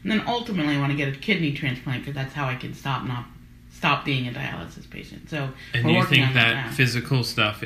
And 0.03 0.11
then 0.13 0.23
ultimately, 0.27 0.77
I 0.77 0.79
want 0.81 0.91
to 0.93 0.97
get 0.97 1.09
a 1.09 1.17
kidney 1.19 1.53
transplant 1.53 2.03
because 2.03 2.15
that's 2.15 2.35
how 2.35 2.47
I 2.47 2.55
can 2.57 2.75
stop 2.75 3.05
not 3.05 3.25
stop 3.71 4.05
being 4.05 4.29
a 4.29 4.31
dialysis 4.33 4.89
patient. 4.91 5.31
So 5.31 5.51
And 5.73 5.91
you 5.91 6.05
think 6.05 6.29
on 6.29 6.35
that 6.35 6.75
physical 6.75 7.25
stuff 7.25 7.63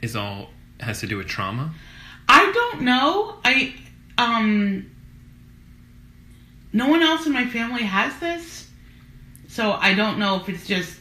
is 0.00 0.16
all 0.16 0.50
has 0.80 1.00
to 1.00 1.06
do 1.06 1.18
with 1.18 1.26
trauma? 1.26 1.72
I 2.28 2.50
don't 2.52 2.82
know. 2.82 3.36
I 3.44 3.74
um 4.16 4.90
no 6.72 6.88
one 6.88 7.02
else 7.02 7.26
in 7.26 7.32
my 7.32 7.46
family 7.46 7.82
has 7.82 8.18
this. 8.20 8.68
So 9.48 9.72
I 9.72 9.94
don't 9.94 10.18
know 10.18 10.36
if 10.36 10.48
it's 10.48 10.66
just 10.66 10.98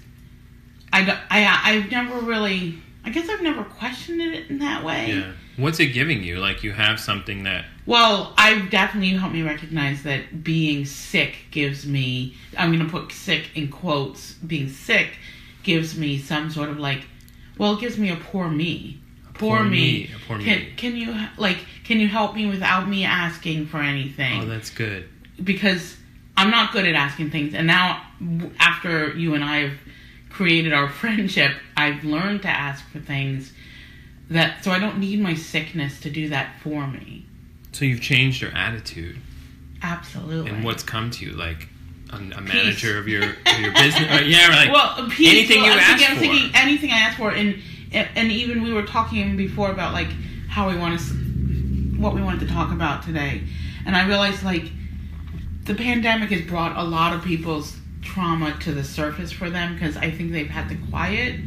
I 0.92 1.04
don't, 1.04 1.20
I 1.30 1.62
I've 1.64 1.92
never 1.92 2.20
really 2.20 2.76
I 3.04 3.10
guess 3.10 3.30
I've 3.30 3.42
never 3.42 3.64
questioned 3.64 4.22
it 4.22 4.50
in 4.50 4.60
that 4.60 4.84
way. 4.84 5.14
Yeah. 5.14 5.32
What's 5.58 5.80
it 5.80 5.88
giving 5.88 6.24
you? 6.24 6.38
Like 6.38 6.64
you 6.64 6.72
have 6.72 7.00
something 7.00 7.44
that 7.44 7.66
Well, 7.86 8.34
I've 8.38 8.70
definitely 8.70 9.12
helped 9.12 9.34
me 9.34 9.44
recognize 9.44 10.04
that 10.04 10.44
being 10.44 10.86
sick 10.86 11.36
gives 11.52 11.86
me 11.86 12.36
I'm 12.58 12.72
going 12.72 12.86
to 12.86 12.92
put 12.92 13.12
sick 13.12 13.50
in 13.56 13.70
quotes, 13.70 14.34
being 14.34 14.70
sick 14.70 15.18
gives 15.64 15.98
me 15.98 16.18
some 16.18 16.50
sort 16.50 16.70
of 16.70 16.80
like 16.80 17.06
well, 17.58 17.74
it 17.74 17.80
gives 17.80 17.98
me 17.98 18.10
a 18.12 18.16
poor 18.16 18.50
me. 18.50 19.02
Poor, 19.34 19.58
poor 19.58 19.64
me. 19.64 19.70
me, 19.70 20.12
a 20.16 20.28
poor 20.28 20.40
can 20.40 20.60
me. 20.60 20.74
can 20.78 20.96
you 20.96 21.16
like 21.38 21.58
can 21.84 22.00
you 22.00 22.08
help 22.08 22.36
me 22.36 22.48
without 22.48 22.88
me 22.88 23.04
asking 23.04 23.68
for 23.68 23.80
anything? 23.80 24.42
oh, 24.42 24.46
that's 24.46 24.70
good. 24.70 25.08
Because 25.44 25.96
I'm 26.36 26.52
not 26.52 26.72
good 26.72 26.86
at 26.86 26.96
asking 26.96 27.32
things. 27.32 27.54
And 27.54 27.68
now, 27.68 28.02
after 28.60 29.14
you 29.16 29.34
and 29.34 29.44
I 29.44 29.58
have 29.58 29.78
created 30.30 30.74
our 30.74 30.90
friendship, 31.02 31.52
I've 31.76 32.04
learned 32.04 32.44
to 32.44 32.50
ask 32.50 32.88
for 32.90 33.00
things 33.00 33.52
that 34.30 34.64
so 34.64 34.72
I 34.72 34.80
don't 34.80 35.00
need 35.00 35.20
my 35.20 35.34
sickness 35.34 36.00
to 36.02 36.10
do 36.10 36.30
that 36.30 36.60
for 36.62 36.86
me. 36.88 37.26
So 37.72 37.86
you've 37.86 38.02
changed 38.02 38.42
your 38.42 38.52
attitude 38.52 39.18
Absolutely. 39.82 40.52
and 40.52 40.64
what's 40.64 40.84
come 40.84 41.12
to 41.12 41.26
you, 41.26 41.32
like 41.34 41.70
a, 42.12 42.18
a 42.18 42.42
manager 42.42 42.98
of 42.98 43.08
your 43.08 43.24
of 43.46 43.60
your 43.60 43.74
business. 43.74 44.26
yeah, 44.26 44.50
like 44.50 44.72
well, 44.72 45.10
peace, 45.10 45.30
anything 45.30 45.62
well, 45.62 45.68
you 45.68 45.72
I'm 45.74 45.80
ask 45.80 45.98
thinking, 45.98 46.08
I'm 46.08 46.16
for. 46.16 46.22
thinking 46.22 46.52
anything 46.56 46.92
I 46.92 46.98
ask 46.98 47.18
for, 47.18 47.32
and 47.32 47.62
and 47.94 48.32
even 48.32 48.64
we 48.64 48.74
were 48.74 48.84
talking 48.84 49.38
before 49.38 49.72
about 49.72 49.94
like 49.94 50.10
how 50.50 50.70
we 50.70 50.78
want 50.78 51.00
to, 51.00 51.06
what 52.00 52.14
we 52.14 52.22
wanted 52.22 52.42
to 52.42 52.54
talk 52.54 52.72
about 52.72 53.04
today, 53.04 53.44
and 53.86 53.96
I 53.96 54.08
realized 54.08 54.44
like 54.44 54.66
the 55.68 55.76
pandemic 55.76 56.32
has 56.32 56.42
brought 56.42 56.78
a 56.78 56.84
lot 56.84 57.14
of 57.14 57.24
people's 57.24 57.76
trauma 58.02 58.58
to 58.62 58.72
the 58.72 58.84
surface 58.84 59.32
for 59.32 59.50
them 59.50 59.74
because 59.74 59.98
I 59.98 60.10
think 60.12 60.32
they've 60.32 60.50
had 60.50 60.70
to 60.70 60.78
quiet. 60.90 61.40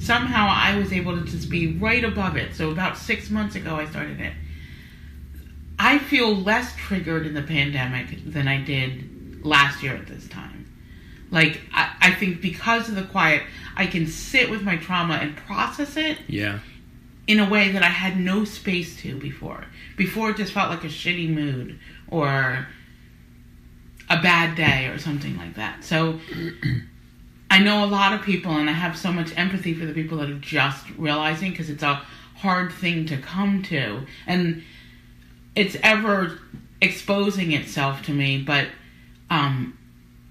Somehow 0.00 0.48
I 0.50 0.76
was 0.78 0.92
able 0.92 1.16
to 1.16 1.24
just 1.24 1.48
be 1.48 1.76
right 1.76 2.02
above 2.04 2.36
it. 2.36 2.54
So 2.54 2.70
about 2.70 2.98
six 2.98 3.30
months 3.30 3.54
ago, 3.54 3.76
I 3.76 3.86
started 3.86 4.20
it. 4.20 4.32
I 5.78 5.98
feel 5.98 6.34
less 6.34 6.74
triggered 6.76 7.26
in 7.26 7.34
the 7.34 7.42
pandemic 7.42 8.24
than 8.30 8.48
I 8.48 8.62
did 8.62 9.44
last 9.44 9.82
year 9.82 9.94
at 9.94 10.06
this 10.06 10.28
time. 10.28 10.66
Like, 11.30 11.60
I, 11.72 11.94
I 12.00 12.10
think 12.12 12.40
because 12.42 12.88
of 12.88 12.96
the 12.96 13.04
quiet, 13.04 13.42
I 13.76 13.86
can 13.86 14.06
sit 14.06 14.50
with 14.50 14.62
my 14.62 14.76
trauma 14.76 15.14
and 15.14 15.36
process 15.36 15.96
it 15.96 16.18
Yeah. 16.26 16.58
in 17.26 17.38
a 17.38 17.48
way 17.48 17.70
that 17.72 17.82
I 17.82 17.86
had 17.88 18.18
no 18.18 18.44
space 18.44 18.96
to 19.02 19.16
before. 19.16 19.64
Before 19.96 20.30
it 20.30 20.36
just 20.36 20.52
felt 20.52 20.70
like 20.70 20.82
a 20.84 20.88
shitty 20.88 21.32
mood 21.32 21.78
or 22.08 22.66
a 24.10 24.20
bad 24.20 24.56
day 24.56 24.88
or 24.88 24.98
something 24.98 25.38
like 25.38 25.54
that. 25.54 25.84
So 25.84 26.18
I 27.50 27.60
know 27.60 27.84
a 27.84 27.86
lot 27.86 28.12
of 28.12 28.22
people, 28.22 28.52
and 28.52 28.68
I 28.68 28.72
have 28.72 28.98
so 28.98 29.12
much 29.12 29.36
empathy 29.38 29.72
for 29.72 29.86
the 29.86 29.94
people 29.94 30.18
that 30.18 30.28
are 30.28 30.38
just 30.38 30.90
realizing 30.98 31.52
because 31.52 31.70
it's 31.70 31.82
a 31.82 32.02
hard 32.36 32.72
thing 32.72 33.06
to 33.06 33.16
come 33.16 33.62
to. 33.64 34.06
And 34.26 34.62
it's 35.54 35.76
ever 35.82 36.38
exposing 36.82 37.52
itself 37.52 38.02
to 38.06 38.12
me, 38.12 38.42
but 38.42 38.66
um, 39.30 39.78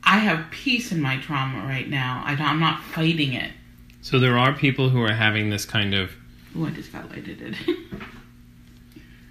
I 0.03 0.17
have 0.17 0.51
peace 0.51 0.91
in 0.91 1.01
my 1.01 1.17
trauma 1.17 1.65
right 1.65 1.89
now. 1.89 2.21
I, 2.25 2.33
I'm 2.33 2.59
not 2.59 2.83
fighting 2.83 3.33
it. 3.33 3.51
So 4.01 4.19
there 4.19 4.38
are 4.38 4.53
people 4.53 4.89
who 4.89 5.01
are 5.01 5.13
having 5.13 5.50
this 5.50 5.65
kind 5.65 5.93
of. 5.93 6.12
Oh, 6.57 6.65
I 6.65 6.71
just 6.71 6.91
got 6.91 7.09
lighted. 7.09 7.41
It. 7.41 7.77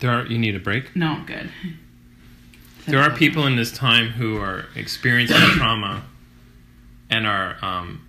There 0.01 0.13
are. 0.13 0.25
You 0.27 0.39
need 0.39 0.55
a 0.55 0.61
break. 0.61 0.95
no, 0.95 1.09
I'm 1.09 1.27
good. 1.27 1.51
There 2.89 3.01
are 3.01 3.11
people 3.11 3.47
in 3.47 3.57
this 3.57 3.71
time 3.73 4.09
who 4.11 4.39
are 4.39 4.67
experiencing 4.75 5.37
trauma 5.57 6.05
and 7.11 7.27
are, 7.27 7.57
um, 7.63 8.07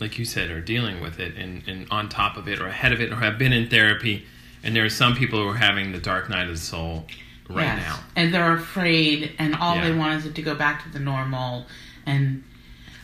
like 0.00 0.18
you 0.18 0.24
said, 0.24 0.50
are 0.50 0.60
dealing 0.60 1.00
with 1.00 1.18
it 1.20 1.36
and, 1.36 1.62
and 1.68 1.86
on 1.90 2.08
top 2.08 2.36
of 2.36 2.48
it 2.48 2.60
or 2.60 2.66
ahead 2.66 2.92
of 2.92 3.00
it 3.00 3.12
or 3.12 3.16
have 3.16 3.38
been 3.38 3.52
in 3.52 3.68
therapy. 3.68 4.24
And 4.62 4.74
there 4.74 4.84
are 4.84 4.90
some 4.90 5.14
people 5.14 5.40
who 5.42 5.48
are 5.48 5.54
having 5.56 5.92
the 5.92 5.98
dark 6.00 6.28
night 6.28 6.44
of 6.48 6.54
the 6.54 6.56
soul 6.56 7.06
right 7.48 7.64
Yes. 7.64 7.82
now. 7.86 7.98
And 8.16 8.34
they're 8.34 8.52
afraid, 8.54 9.32
and 9.38 9.54
all 9.54 9.80
they 9.80 9.92
want 9.92 10.18
is 10.18 10.26
it 10.26 10.34
to 10.34 10.42
go 10.42 10.54
back 10.54 10.84
to 10.84 10.90
the 10.90 10.98
normal. 10.98 11.66
And 12.06 12.44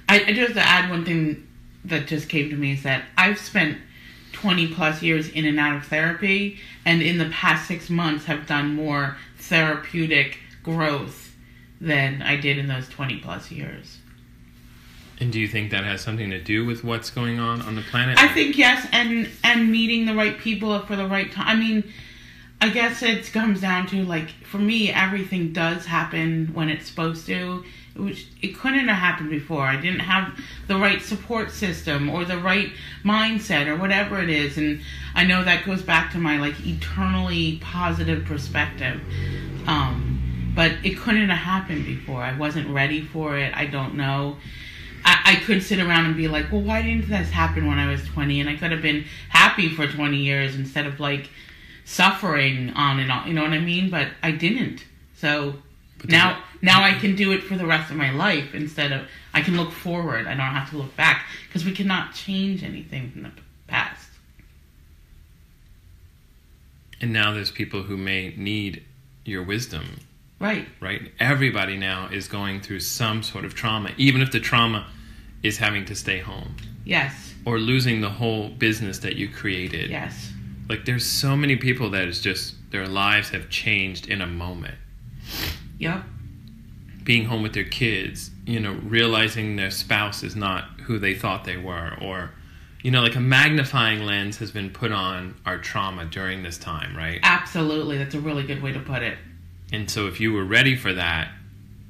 I, 0.08 0.24
I 0.26 0.32
just 0.32 0.54
to 0.54 0.60
add 0.60 0.90
one 0.90 1.04
thing 1.04 1.46
that 1.84 2.06
just 2.06 2.28
came 2.28 2.50
to 2.50 2.56
me 2.56 2.72
is 2.72 2.82
that 2.82 3.04
I've 3.16 3.38
spent 3.38 3.78
20 4.32 4.74
plus 4.74 5.00
years 5.02 5.28
in 5.28 5.44
and 5.46 5.58
out 5.60 5.76
of 5.76 5.86
therapy, 5.86 6.58
and 6.84 7.00
in 7.02 7.18
the 7.18 7.26
past 7.30 7.68
six 7.68 7.88
months 7.88 8.24
have 8.26 8.46
done 8.46 8.74
more 8.74 9.16
therapeutic 9.38 10.38
growth 10.64 11.36
than 11.80 12.22
I 12.22 12.36
did 12.36 12.58
in 12.58 12.66
those 12.66 12.88
20 12.88 13.18
plus 13.18 13.52
years. 13.52 13.98
And 15.20 15.32
do 15.32 15.38
you 15.38 15.46
think 15.46 15.70
that 15.70 15.84
has 15.84 16.00
something 16.00 16.30
to 16.30 16.40
do 16.42 16.66
with 16.66 16.82
what's 16.82 17.10
going 17.10 17.38
on 17.38 17.62
on 17.62 17.76
the 17.76 17.82
planet? 17.82 18.18
I 18.18 18.28
think 18.28 18.58
yes, 18.58 18.86
and 18.90 19.28
and 19.44 19.70
meeting 19.70 20.06
the 20.06 20.14
right 20.14 20.36
people 20.36 20.78
for 20.80 20.96
the 20.96 21.06
right 21.06 21.30
time. 21.30 21.46
I 21.46 21.54
mean, 21.54 21.84
I 22.60 22.70
guess 22.70 23.02
it 23.02 23.32
comes 23.32 23.60
down 23.60 23.86
to 23.88 24.04
like 24.04 24.30
for 24.44 24.58
me, 24.58 24.90
everything 24.90 25.52
does 25.52 25.86
happen 25.86 26.50
when 26.52 26.68
it's 26.68 26.88
supposed 26.88 27.26
to. 27.26 27.64
Which 27.94 28.26
it 28.42 28.58
couldn't 28.58 28.88
have 28.88 28.98
happened 28.98 29.30
before. 29.30 29.62
I 29.62 29.80
didn't 29.80 30.00
have 30.00 30.36
the 30.66 30.74
right 30.74 31.00
support 31.00 31.52
system 31.52 32.10
or 32.10 32.24
the 32.24 32.38
right 32.38 32.72
mindset 33.04 33.68
or 33.68 33.76
whatever 33.76 34.20
it 34.20 34.28
is, 34.28 34.58
and 34.58 34.80
I 35.14 35.22
know 35.22 35.44
that 35.44 35.64
goes 35.64 35.80
back 35.80 36.10
to 36.12 36.18
my 36.18 36.38
like 36.38 36.54
eternally 36.66 37.58
positive 37.62 38.24
perspective. 38.24 39.00
Um, 39.68 40.13
but 40.54 40.72
it 40.82 40.98
couldn't 40.98 41.28
have 41.28 41.38
happened 41.38 41.84
before. 41.86 42.22
I 42.22 42.36
wasn't 42.36 42.68
ready 42.68 43.00
for 43.00 43.36
it. 43.36 43.54
I 43.54 43.66
don't 43.66 43.94
know. 43.94 44.36
I, 45.04 45.32
I 45.32 45.44
could 45.44 45.62
sit 45.62 45.78
around 45.78 46.06
and 46.06 46.16
be 46.16 46.28
like, 46.28 46.50
well, 46.50 46.62
why 46.62 46.82
didn't 46.82 47.08
this 47.08 47.30
happen 47.30 47.66
when 47.66 47.78
I 47.78 47.90
was 47.90 48.04
20? 48.06 48.40
And 48.40 48.48
I 48.48 48.56
could 48.56 48.70
have 48.70 48.82
been 48.82 49.04
happy 49.28 49.68
for 49.68 49.86
20 49.86 50.16
years 50.16 50.54
instead 50.54 50.86
of 50.86 51.00
like 51.00 51.28
suffering 51.84 52.70
on 52.70 53.00
and 53.00 53.10
on. 53.10 53.26
You 53.26 53.34
know 53.34 53.42
what 53.42 53.52
I 53.52 53.58
mean? 53.58 53.90
But 53.90 54.08
I 54.22 54.30
didn't. 54.30 54.84
So 55.16 55.56
But 55.98 56.10
now, 56.10 56.42
now 56.62 56.82
I 56.82 56.94
can 56.94 57.16
do 57.16 57.32
it 57.32 57.42
for 57.42 57.56
the 57.56 57.66
rest 57.66 57.90
of 57.90 57.96
my 57.96 58.10
life 58.12 58.54
instead 58.54 58.92
of 58.92 59.02
I 59.32 59.42
can 59.42 59.56
look 59.56 59.72
forward. 59.72 60.26
I 60.26 60.30
don't 60.30 60.40
have 60.40 60.70
to 60.70 60.78
look 60.78 60.96
back 60.96 61.26
because 61.48 61.64
we 61.64 61.72
cannot 61.72 62.14
change 62.14 62.62
anything 62.62 63.10
from 63.10 63.22
the 63.24 63.30
past. 63.66 64.08
and 67.00 67.12
now 67.12 67.32
there's 67.32 67.50
people 67.50 67.82
who 67.82 67.98
may 67.98 68.32
need 68.36 68.82
your 69.26 69.42
wisdom 69.42 70.00
Right. 70.44 70.68
right? 70.78 71.10
Everybody 71.18 71.78
now 71.78 72.08
is 72.12 72.28
going 72.28 72.60
through 72.60 72.80
some 72.80 73.22
sort 73.22 73.46
of 73.46 73.54
trauma, 73.54 73.92
even 73.96 74.20
if 74.20 74.30
the 74.30 74.40
trauma 74.40 74.86
is 75.42 75.56
having 75.56 75.86
to 75.86 75.94
stay 75.94 76.18
home 76.20 76.54
Yes. 76.84 77.32
or 77.46 77.58
losing 77.58 78.02
the 78.02 78.10
whole 78.10 78.50
business 78.50 78.98
that 78.98 79.16
you 79.16 79.28
created. 79.28 79.90
Yes. 79.90 80.32
Like 80.68 80.84
there's 80.84 81.06
so 81.06 81.34
many 81.34 81.56
people 81.56 81.88
that 81.90 82.06
is 82.08 82.20
just 82.20 82.54
their 82.72 82.86
lives 82.86 83.30
have 83.30 83.48
changed 83.48 84.06
in 84.06 84.20
a 84.20 84.26
moment. 84.26 84.74
Yep. 85.78 86.02
Being 87.04 87.24
home 87.24 87.42
with 87.42 87.54
their 87.54 87.64
kids, 87.64 88.30
you 88.46 88.60
know, 88.60 88.74
realizing 88.84 89.56
their 89.56 89.70
spouse 89.70 90.22
is 90.22 90.36
not 90.36 90.64
who 90.82 90.98
they 90.98 91.14
thought 91.14 91.44
they 91.44 91.56
were 91.56 91.96
or 92.02 92.32
you 92.82 92.90
know, 92.90 93.00
like 93.00 93.16
a 93.16 93.20
magnifying 93.20 94.04
lens 94.04 94.36
has 94.36 94.50
been 94.50 94.68
put 94.68 94.92
on 94.92 95.34
our 95.46 95.56
trauma 95.56 96.04
during 96.04 96.42
this 96.42 96.58
time, 96.58 96.94
right? 96.94 97.18
Absolutely. 97.22 97.96
That's 97.96 98.14
a 98.14 98.20
really 98.20 98.42
good 98.42 98.60
way 98.62 98.72
to 98.72 98.80
put 98.80 99.02
it. 99.02 99.16
And 99.72 99.90
so 99.90 100.06
if 100.06 100.20
you 100.20 100.32
were 100.32 100.44
ready 100.44 100.76
for 100.76 100.92
that, 100.92 101.28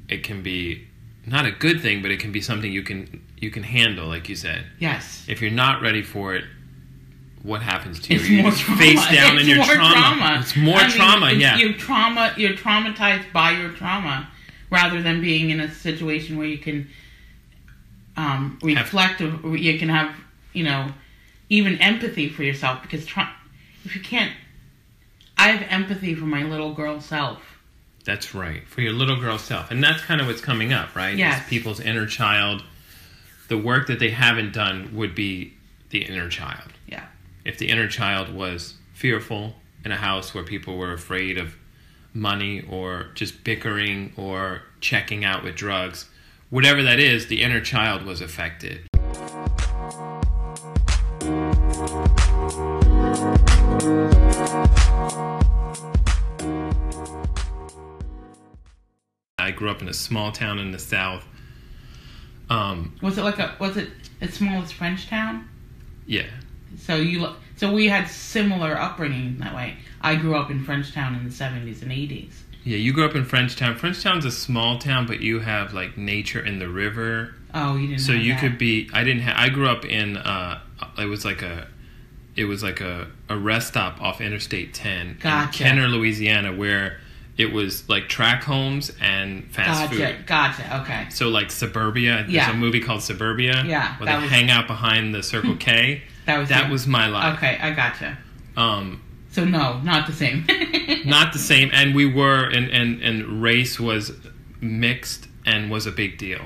it 0.09 0.23
can 0.23 0.43
be 0.43 0.87
not 1.27 1.47
a 1.47 1.51
good 1.51 1.81
thing, 1.81 2.03
but 2.03 2.11
it 2.11 2.21
can 2.21 2.33
be 2.33 2.41
something 2.41 2.71
you 2.73 2.83
can 2.83 3.23
you 3.39 3.51
can 3.51 3.63
handle, 3.63 4.07
like 4.07 4.29
you 4.29 4.37
said. 4.37 4.65
Yes. 4.79 5.25
If 5.29 5.43
you're 5.43 5.51
not 5.51 5.83
ready 5.83 6.03
for 6.03 6.35
it, 6.35 6.45
what 7.43 7.61
happens 7.61 8.01
to 8.01 8.15
you? 8.15 8.21
It's 8.21 8.29
you 8.31 8.43
more 8.43 8.53
trauma. 8.53 8.81
face 8.81 9.01
down 9.13 9.35
it's 9.37 9.43
in 9.43 9.49
your 9.49 9.57
more 9.59 9.75
trauma. 9.75 10.39
It's 10.41 10.57
more 10.57 10.77
I 10.79 10.87
mean, 10.89 10.97
trauma, 10.97 11.27
it's- 11.27 11.41
yeah. 11.41 11.57
You're 11.59 11.75
trauma. 11.75 12.33
You're 12.39 12.55
traumatized 12.55 13.33
by 13.33 13.51
your 13.53 13.71
trauma, 13.73 14.29
rather 14.71 15.03
than 15.03 15.21
being 15.21 15.51
in 15.51 15.61
a 15.61 15.71
situation 15.71 16.39
where 16.39 16.47
you 16.47 16.59
can 16.59 16.89
um, 18.17 18.59
reflect. 18.63 19.21
or 19.21 19.57
you 19.57 19.79
can 19.79 19.89
have, 19.91 20.15
you 20.53 20.65
know, 20.65 20.89
even 21.51 21.77
empathy 21.81 22.29
for 22.31 22.43
yourself. 22.45 22.81
Because 22.83 23.05
tra- 23.05 23.35
if 23.85 23.95
you 23.95 24.01
can't, 24.01 24.33
I 25.37 25.49
have 25.49 25.67
empathy 25.69 26.15
for 26.15 26.25
my 26.25 26.45
little 26.45 26.73
girl 26.73 27.01
self. 27.01 27.54
That's 28.05 28.35
right. 28.35 28.67
For 28.69 28.81
your 28.81 28.93
little 28.93 29.19
girl 29.19 29.39
self. 29.39 29.71
And 29.71 29.83
that's 29.83 30.03
kind 30.03 30.21
of 30.21 30.27
what's 30.27 30.41
coming 30.41 30.73
up, 30.73 30.95
right? 30.95 31.17
Yes. 31.17 31.43
Is 31.43 31.49
people's 31.49 31.81
inner 31.81 32.07
child. 32.07 32.63
The 33.49 33.59
work 33.59 33.87
that 33.89 33.99
they 33.99 34.11
haven't 34.11 34.53
done 34.53 34.95
would 34.95 35.15
be 35.15 35.55
the 35.91 36.05
inner 36.05 36.29
child. 36.29 36.73
Yeah. 36.87 37.07
If 37.45 37.59
the 37.59 37.69
inner 37.69 37.89
child 37.89 38.35
was 38.35 38.75
fearful 38.93 39.55
in 39.85 39.93
a 39.93 39.97
house 39.97 40.35
where 40.35 40.45
people 40.45 40.77
were 40.77 40.93
afraid 40.93 41.39
of 41.39 41.57
money 42.13 42.63
or 42.71 43.09
just 43.15 43.45
bickering 43.45 44.13
or 44.17 44.63
checking 44.81 45.25
out 45.25 45.43
with 45.43 45.57
drugs, 45.57 46.09
whatever 46.51 46.83
that 46.83 46.99
is, 46.99 47.27
the 47.27 47.43
inner 47.43 47.61
child 47.61 48.05
was 48.05 48.21
affected. 48.21 48.87
Grew 59.57 59.71
up 59.71 59.81
in 59.83 59.89
a 59.89 59.93
small 59.95 60.33
town 60.33 60.59
in 60.59 60.71
the 60.73 60.79
south. 60.79 61.25
Um, 62.51 62.95
Was 63.03 63.17
it 63.19 63.23
like 63.23 63.39
a? 63.39 63.55
Was 63.59 63.77
it 63.77 63.89
as 64.21 64.35
small 64.35 64.63
as 64.63 64.73
Frenchtown? 64.73 65.45
yeah, 66.07 66.27
So 66.79 66.97
you. 66.97 67.29
So 67.57 67.73
we 67.73 67.87
had 67.89 68.09
similar 68.09 68.77
upbringing 68.79 69.39
that 69.39 69.55
way. 69.55 69.77
I 70.03 70.17
grew 70.17 70.35
up 70.37 70.51
in 70.51 70.63
Frenchtown 70.65 71.17
in 71.19 71.25
the 71.25 71.31
seventies 71.31 71.83
and 71.83 71.91
eighties. 71.93 72.43
yeah. 72.65 72.77
You 72.77 72.93
grew 72.93 73.07
up 73.07 73.15
in 73.15 73.25
Frenchtown. 73.25 73.77
Frenchtown's 73.79 74.25
a 74.27 74.31
small 74.31 74.79
town, 74.79 75.07
but 75.07 75.21
you 75.21 75.41
have 75.41 75.73
like 75.73 75.97
nature 75.97 76.45
in 76.45 76.59
the 76.59 76.69
river. 76.69 77.35
Oh, 77.55 77.77
you 77.77 77.87
didn't. 77.89 78.01
So 78.03 78.13
you 78.13 78.33
that. 78.35 78.41
could 78.41 78.59
be. 78.59 78.91
I 78.93 79.05
didn't. 79.05 79.23
Ha- 79.23 79.35
I 79.37 79.49
grew 79.49 79.69
up 79.69 79.85
in. 79.87 80.17
Uh, 80.19 80.61
it 80.99 81.07
was 81.07 81.25
like 81.25 81.41
a. 81.43 81.69
It 82.37 82.45
was 82.47 82.65
like 82.65 82.81
a, 82.81 83.07
a 83.29 83.39
rest 83.39 83.69
stop 83.69 84.03
off 84.03 84.21
Interstate 84.21 84.75
10 84.75 85.19
Gotcha. 85.21 85.63
in 85.63 85.69
Kenner, 85.69 85.87
Louisiana, 85.87 86.53
where 86.53 86.99
it 87.37 87.53
was 87.53 87.89
like 87.89 88.09
track 88.09 88.45
homes 88.45 88.93
and 89.01 89.45
fast 89.53 89.91
Gotcha. 89.91 90.17
food. 90.17 90.27
Gotcha. 90.27 90.81
Okay. 90.83 91.07
So 91.11 91.29
like 91.29 91.51
Suburbia. 91.51 92.19
There's 92.23 92.33
Yeah. 92.33 92.51
a 92.53 92.55
movie 92.55 92.81
called 92.81 93.03
Suburbia. 93.03 93.65
Yeah, 93.67 93.97
Where 93.99 94.07
they 94.15 94.21
was- 94.23 94.31
hang 94.31 94.51
out 94.51 94.67
behind 94.67 95.15
the 95.15 95.23
Circle 95.23 95.57
K. 95.57 96.03
That 96.27 96.39
was 96.39 96.49
that 96.49 96.71
was 96.71 96.87
my 96.87 97.07
life. 97.09 97.37
Okay, 97.37 97.59
I 97.61 97.71
gotcha. 97.73 98.17
Um, 98.57 99.01
So 99.31 99.45
no, 99.45 99.81
not 99.81 100.07
the 100.07 100.13
same. 100.13 100.47
not 101.05 101.33
the 101.33 101.39
same 101.41 101.71
and 101.73 101.95
we 101.95 102.07
were 102.07 102.45
and, 102.45 102.71
and 102.71 103.03
and 103.03 103.43
race 103.43 103.81
was 103.81 104.13
mixed 104.61 105.27
and 105.45 105.71
was 105.71 105.87
a 105.87 105.91
big 105.93 106.17
deal 106.17 106.41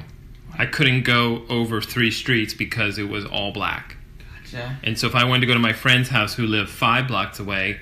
i 0.59 0.67
couldn't 0.67 1.03
go 1.05 1.45
over 1.49 1.81
three 1.81 2.11
streets 2.11 2.53
because 2.55 2.99
it 2.99 3.09
was 3.09 3.25
all 3.25 3.53
black 3.53 3.97
Gotcha. 4.43 4.77
and 4.83 4.99
so 4.99 5.07
if 5.07 5.15
i 5.15 5.23
wanted 5.25 5.41
to 5.43 5.47
go 5.47 5.53
to 5.55 5.61
my 5.61 5.73
friend's 5.73 6.09
house 6.09 6.35
who 6.35 6.47
lived 6.47 6.69
five 6.71 7.07
blocks 7.07 7.39
away 7.39 7.79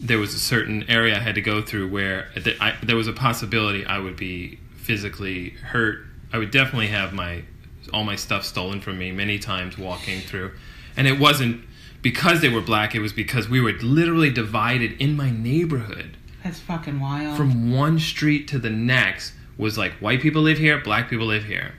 there 0.00 0.18
was 0.18 0.34
a 0.34 0.38
certain 0.38 0.84
area 0.88 1.16
i 1.16 1.20
had 1.20 1.34
to 1.34 1.40
go 1.40 1.62
through 1.62 1.88
where 1.88 2.28
th- 2.34 2.60
I, 2.60 2.74
there 2.82 2.96
was 2.96 3.08
a 3.08 3.12
possibility 3.12 3.84
i 3.86 3.98
would 3.98 4.16
be 4.16 4.58
physically 4.76 5.50
hurt 5.50 6.04
i 6.32 6.38
would 6.38 6.50
definitely 6.50 6.88
have 6.88 7.12
my 7.12 7.44
all 7.92 8.04
my 8.04 8.16
stuff 8.16 8.44
stolen 8.44 8.80
from 8.80 8.98
me 8.98 9.12
many 9.12 9.38
times 9.38 9.78
walking 9.78 10.20
through, 10.20 10.52
and 10.96 11.06
it 11.06 11.18
wasn't 11.18 11.64
because 12.02 12.40
they 12.40 12.48
were 12.48 12.60
black. 12.60 12.94
It 12.94 13.00
was 13.00 13.12
because 13.12 13.48
we 13.48 13.60
were 13.60 13.72
literally 13.72 14.30
divided 14.30 15.00
in 15.00 15.16
my 15.16 15.30
neighborhood 15.30 16.16
That's 16.42 16.60
fucking 16.60 17.00
wild. 17.00 17.36
from 17.36 17.72
one 17.72 17.98
street 17.98 18.48
to 18.48 18.58
the 18.58 18.70
next 18.70 19.32
was 19.56 19.78
like 19.78 19.92
white 19.94 20.20
people 20.20 20.42
live 20.42 20.58
here, 20.58 20.80
black 20.80 21.08
people 21.08 21.26
live 21.26 21.44
here. 21.44 21.74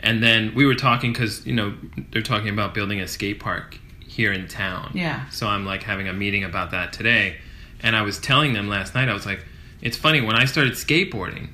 And 0.00 0.22
then 0.22 0.54
we 0.54 0.66
were 0.66 0.74
talking 0.74 1.12
because, 1.12 1.46
you 1.46 1.54
know, 1.54 1.74
they're 2.12 2.22
talking 2.22 2.48
about 2.48 2.74
building 2.74 3.00
a 3.00 3.08
skate 3.08 3.40
park 3.40 3.78
here 4.16 4.32
in 4.32 4.48
town. 4.48 4.90
Yeah. 4.94 5.28
So 5.28 5.46
I'm 5.46 5.66
like 5.66 5.82
having 5.82 6.08
a 6.08 6.12
meeting 6.12 6.42
about 6.42 6.70
that 6.70 6.94
today. 6.94 7.36
And 7.82 7.94
I 7.94 8.00
was 8.00 8.18
telling 8.18 8.54
them 8.54 8.66
last 8.66 8.94
night, 8.94 9.10
I 9.10 9.12
was 9.12 9.26
like, 9.26 9.44
it's 9.82 9.96
funny, 9.96 10.22
when 10.22 10.34
I 10.34 10.46
started 10.46 10.72
skateboarding, 10.72 11.50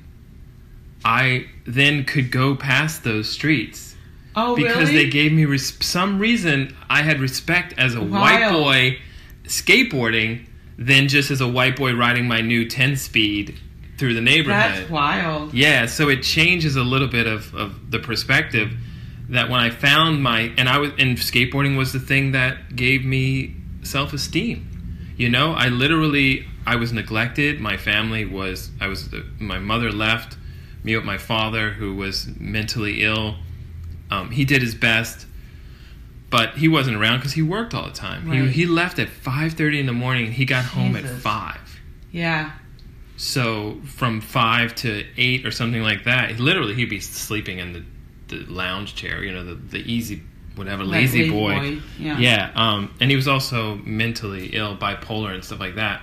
I 1.03 1.47
then 1.67 2.05
could 2.05 2.31
go 2.31 2.55
past 2.55 3.03
those 3.03 3.29
streets 3.29 3.97
oh, 4.37 4.55
because 4.55 4.89
really? 4.89 5.03
they 5.03 5.09
gave 5.09 5.33
me 5.33 5.43
res- 5.43 5.85
some 5.85 6.19
reason 6.19 6.73
I 6.89 7.01
had 7.01 7.19
respect 7.19 7.73
as 7.77 7.95
a 7.95 8.01
white 8.01 8.49
boy 8.49 8.99
skateboarding 9.43 10.47
than 10.77 11.09
just 11.09 11.31
as 11.31 11.41
a 11.41 11.47
white 11.47 11.75
boy 11.75 11.93
riding 11.93 12.29
my 12.29 12.39
new 12.39 12.69
10 12.69 12.95
speed 12.95 13.59
through 13.97 14.13
the 14.13 14.21
neighborhood. 14.21 14.83
That's 14.83 14.89
wild. 14.89 15.53
Yeah, 15.53 15.85
so 15.85 16.07
it 16.07 16.23
changes 16.23 16.77
a 16.77 16.83
little 16.83 17.09
bit 17.09 17.27
of, 17.27 17.53
of 17.53 17.91
the 17.91 17.99
perspective 17.99 18.71
that 19.29 19.49
when 19.49 19.59
I 19.59 19.69
found 19.69 20.21
my 20.21 20.53
and 20.57 20.67
I 20.67 20.77
was 20.77 20.91
and 20.97 21.17
skateboarding 21.17 21.77
was 21.77 21.93
the 21.93 21.99
thing 21.99 22.31
that 22.33 22.75
gave 22.75 23.05
me 23.05 23.55
self 23.83 24.13
esteem. 24.13 24.69
You 25.17 25.29
know, 25.29 25.53
I 25.53 25.69
literally 25.69 26.45
I 26.65 26.75
was 26.75 26.91
neglected. 26.91 27.59
My 27.59 27.77
family 27.77 28.25
was 28.25 28.71
I 28.79 28.87
was 28.87 29.09
my 29.39 29.59
mother 29.59 29.91
left 29.91 30.37
me 30.83 30.95
with 30.95 31.05
my 31.05 31.17
father 31.17 31.71
who 31.71 31.95
was 31.95 32.27
mentally 32.37 33.03
ill. 33.03 33.35
Um, 34.11 34.31
he 34.31 34.45
did 34.45 34.61
his 34.61 34.75
best, 34.75 35.25
but 36.29 36.57
he 36.57 36.67
wasn't 36.67 36.97
around 36.97 37.19
because 37.19 37.33
he 37.33 37.41
worked 37.41 37.73
all 37.73 37.85
the 37.85 37.91
time. 37.91 38.29
Right. 38.29 38.41
He 38.43 38.49
he 38.49 38.65
left 38.65 38.99
at 38.99 39.09
five 39.09 39.53
thirty 39.53 39.79
in 39.79 39.85
the 39.85 39.93
morning. 39.93 40.25
and 40.25 40.33
He 40.33 40.45
got 40.45 40.65
home 40.65 40.95
at 40.95 41.05
five. 41.05 41.79
Yeah. 42.11 42.51
So 43.15 43.79
from 43.85 44.21
five 44.21 44.75
to 44.75 45.05
eight 45.17 45.45
or 45.45 45.51
something 45.51 45.81
like 45.81 46.03
that, 46.03 46.39
literally 46.39 46.73
he'd 46.73 46.89
be 46.89 46.99
sleeping 46.99 47.59
in 47.59 47.73
the, 47.73 47.83
the 48.39 48.51
lounge 48.51 48.95
chair, 48.95 49.23
you 49.23 49.31
know, 49.31 49.43
the, 49.43 49.55
the 49.55 49.79
easy, 49.79 50.21
whatever, 50.55 50.83
Like 50.83 51.01
lazy, 51.01 51.29
boy. 51.29 51.79
Yeah. 51.99 52.17
Yeah. 52.17 52.51
Um, 52.55 52.93
and 52.99 53.09
he 53.09 53.15
was 53.15 53.27
also 53.27 53.75
mentally 53.77 54.47
ill, 54.53 54.77
bipolar 54.77 55.33
and 55.33 55.43
stuff 55.43 55.59
like 55.59 55.75
that. 55.75 56.01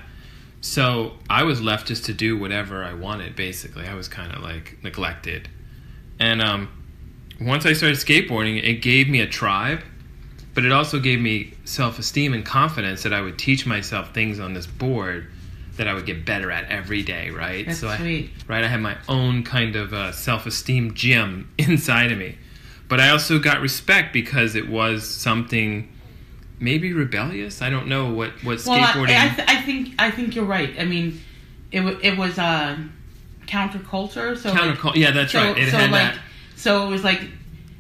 So 0.61 1.15
I 1.29 1.45
was 1.45 1.63
left 1.63 1.89
just 1.89 2.05
to 2.07 2.13
do 2.13 2.39
whatever 2.39 2.85
I 2.85 2.93
wanted, 2.95 3.35
basically. 3.35 3.87
I 3.87 3.95
was 3.95 4.09
kind 4.09 4.33
of 4.33 4.43
like 4.43 4.77
neglected. 4.83 5.49
And 6.19 6.43
um, 6.43 6.69
once 7.41 7.65
I 7.65 7.73
started 7.73 7.97
skateboarding, 7.97 8.63
it 8.63 8.83
gave 8.83 9.09
me 9.09 9.21
a 9.21 9.27
tribe, 9.27 9.81
but 10.55 10.65
it 10.65 10.73
also 10.73 11.01
gave 11.01 11.21
me 11.21 11.55
self 11.65 11.99
esteem 11.99 12.35
and 12.35 12.45
confidence 12.45 13.03
that 13.05 13.15
I 13.15 13.23
would 13.23 13.39
teach 13.39 13.65
myself 13.65 14.13
things 14.13 14.39
on 14.39 14.53
this 14.53 14.67
board 14.67 15.29
that 15.81 15.89
I 15.89 15.95
would 15.95 16.05
get 16.05 16.27
better 16.27 16.51
at 16.51 16.71
every 16.71 17.03
day, 17.03 17.31
right? 17.31 17.65
That's 17.65 17.83
I, 17.83 17.97
sweet. 17.97 18.31
right, 18.47 18.63
I 18.63 18.69
had 18.69 18.83
my 18.83 18.99
own 19.09 19.43
kind 19.45 19.77
of 19.77 19.95
uh, 19.95 20.13
self 20.13 20.45
esteem 20.45 20.93
gym 20.93 21.51
inside 21.59 22.13
of 22.13 22.19
me. 22.19 22.37
But 22.87 23.01
I 23.01 23.09
also 23.09 23.39
got 23.39 23.63
respect 23.63 24.13
because 24.13 24.57
it 24.57 24.69
was 24.69 25.09
something 25.09 25.91
maybe 26.59 26.93
rebellious. 26.93 27.63
I 27.63 27.71
don't 27.71 27.89
know 27.89 28.13
what, 28.13 28.33
what 28.45 28.63
Well, 28.67 28.79
skateboarding. 28.79 29.17
I, 29.17 29.25
I, 29.25 29.35
th- 29.35 29.49
I 29.49 29.63
think 29.63 29.95
I 29.99 30.11
think 30.11 30.35
you're 30.35 30.45
right. 30.45 30.79
I 30.79 30.85
mean, 30.85 31.19
it 31.73 31.81
wa 31.81 31.95
it 32.03 32.19
was 32.19 32.39
uh, 32.39 32.77
counterculture. 33.47 34.37
So 34.37 34.53
like, 34.53 34.97
yeah, 34.97 35.13
that's 35.13 35.33
so, 35.33 35.39
right. 35.39 35.57
It 35.57 35.71
so 35.71 35.79
had 35.79 35.91
like 35.91 36.13
that. 36.13 36.19
so 36.57 36.87
it 36.87 36.91
was 36.91 37.03
like 37.03 37.23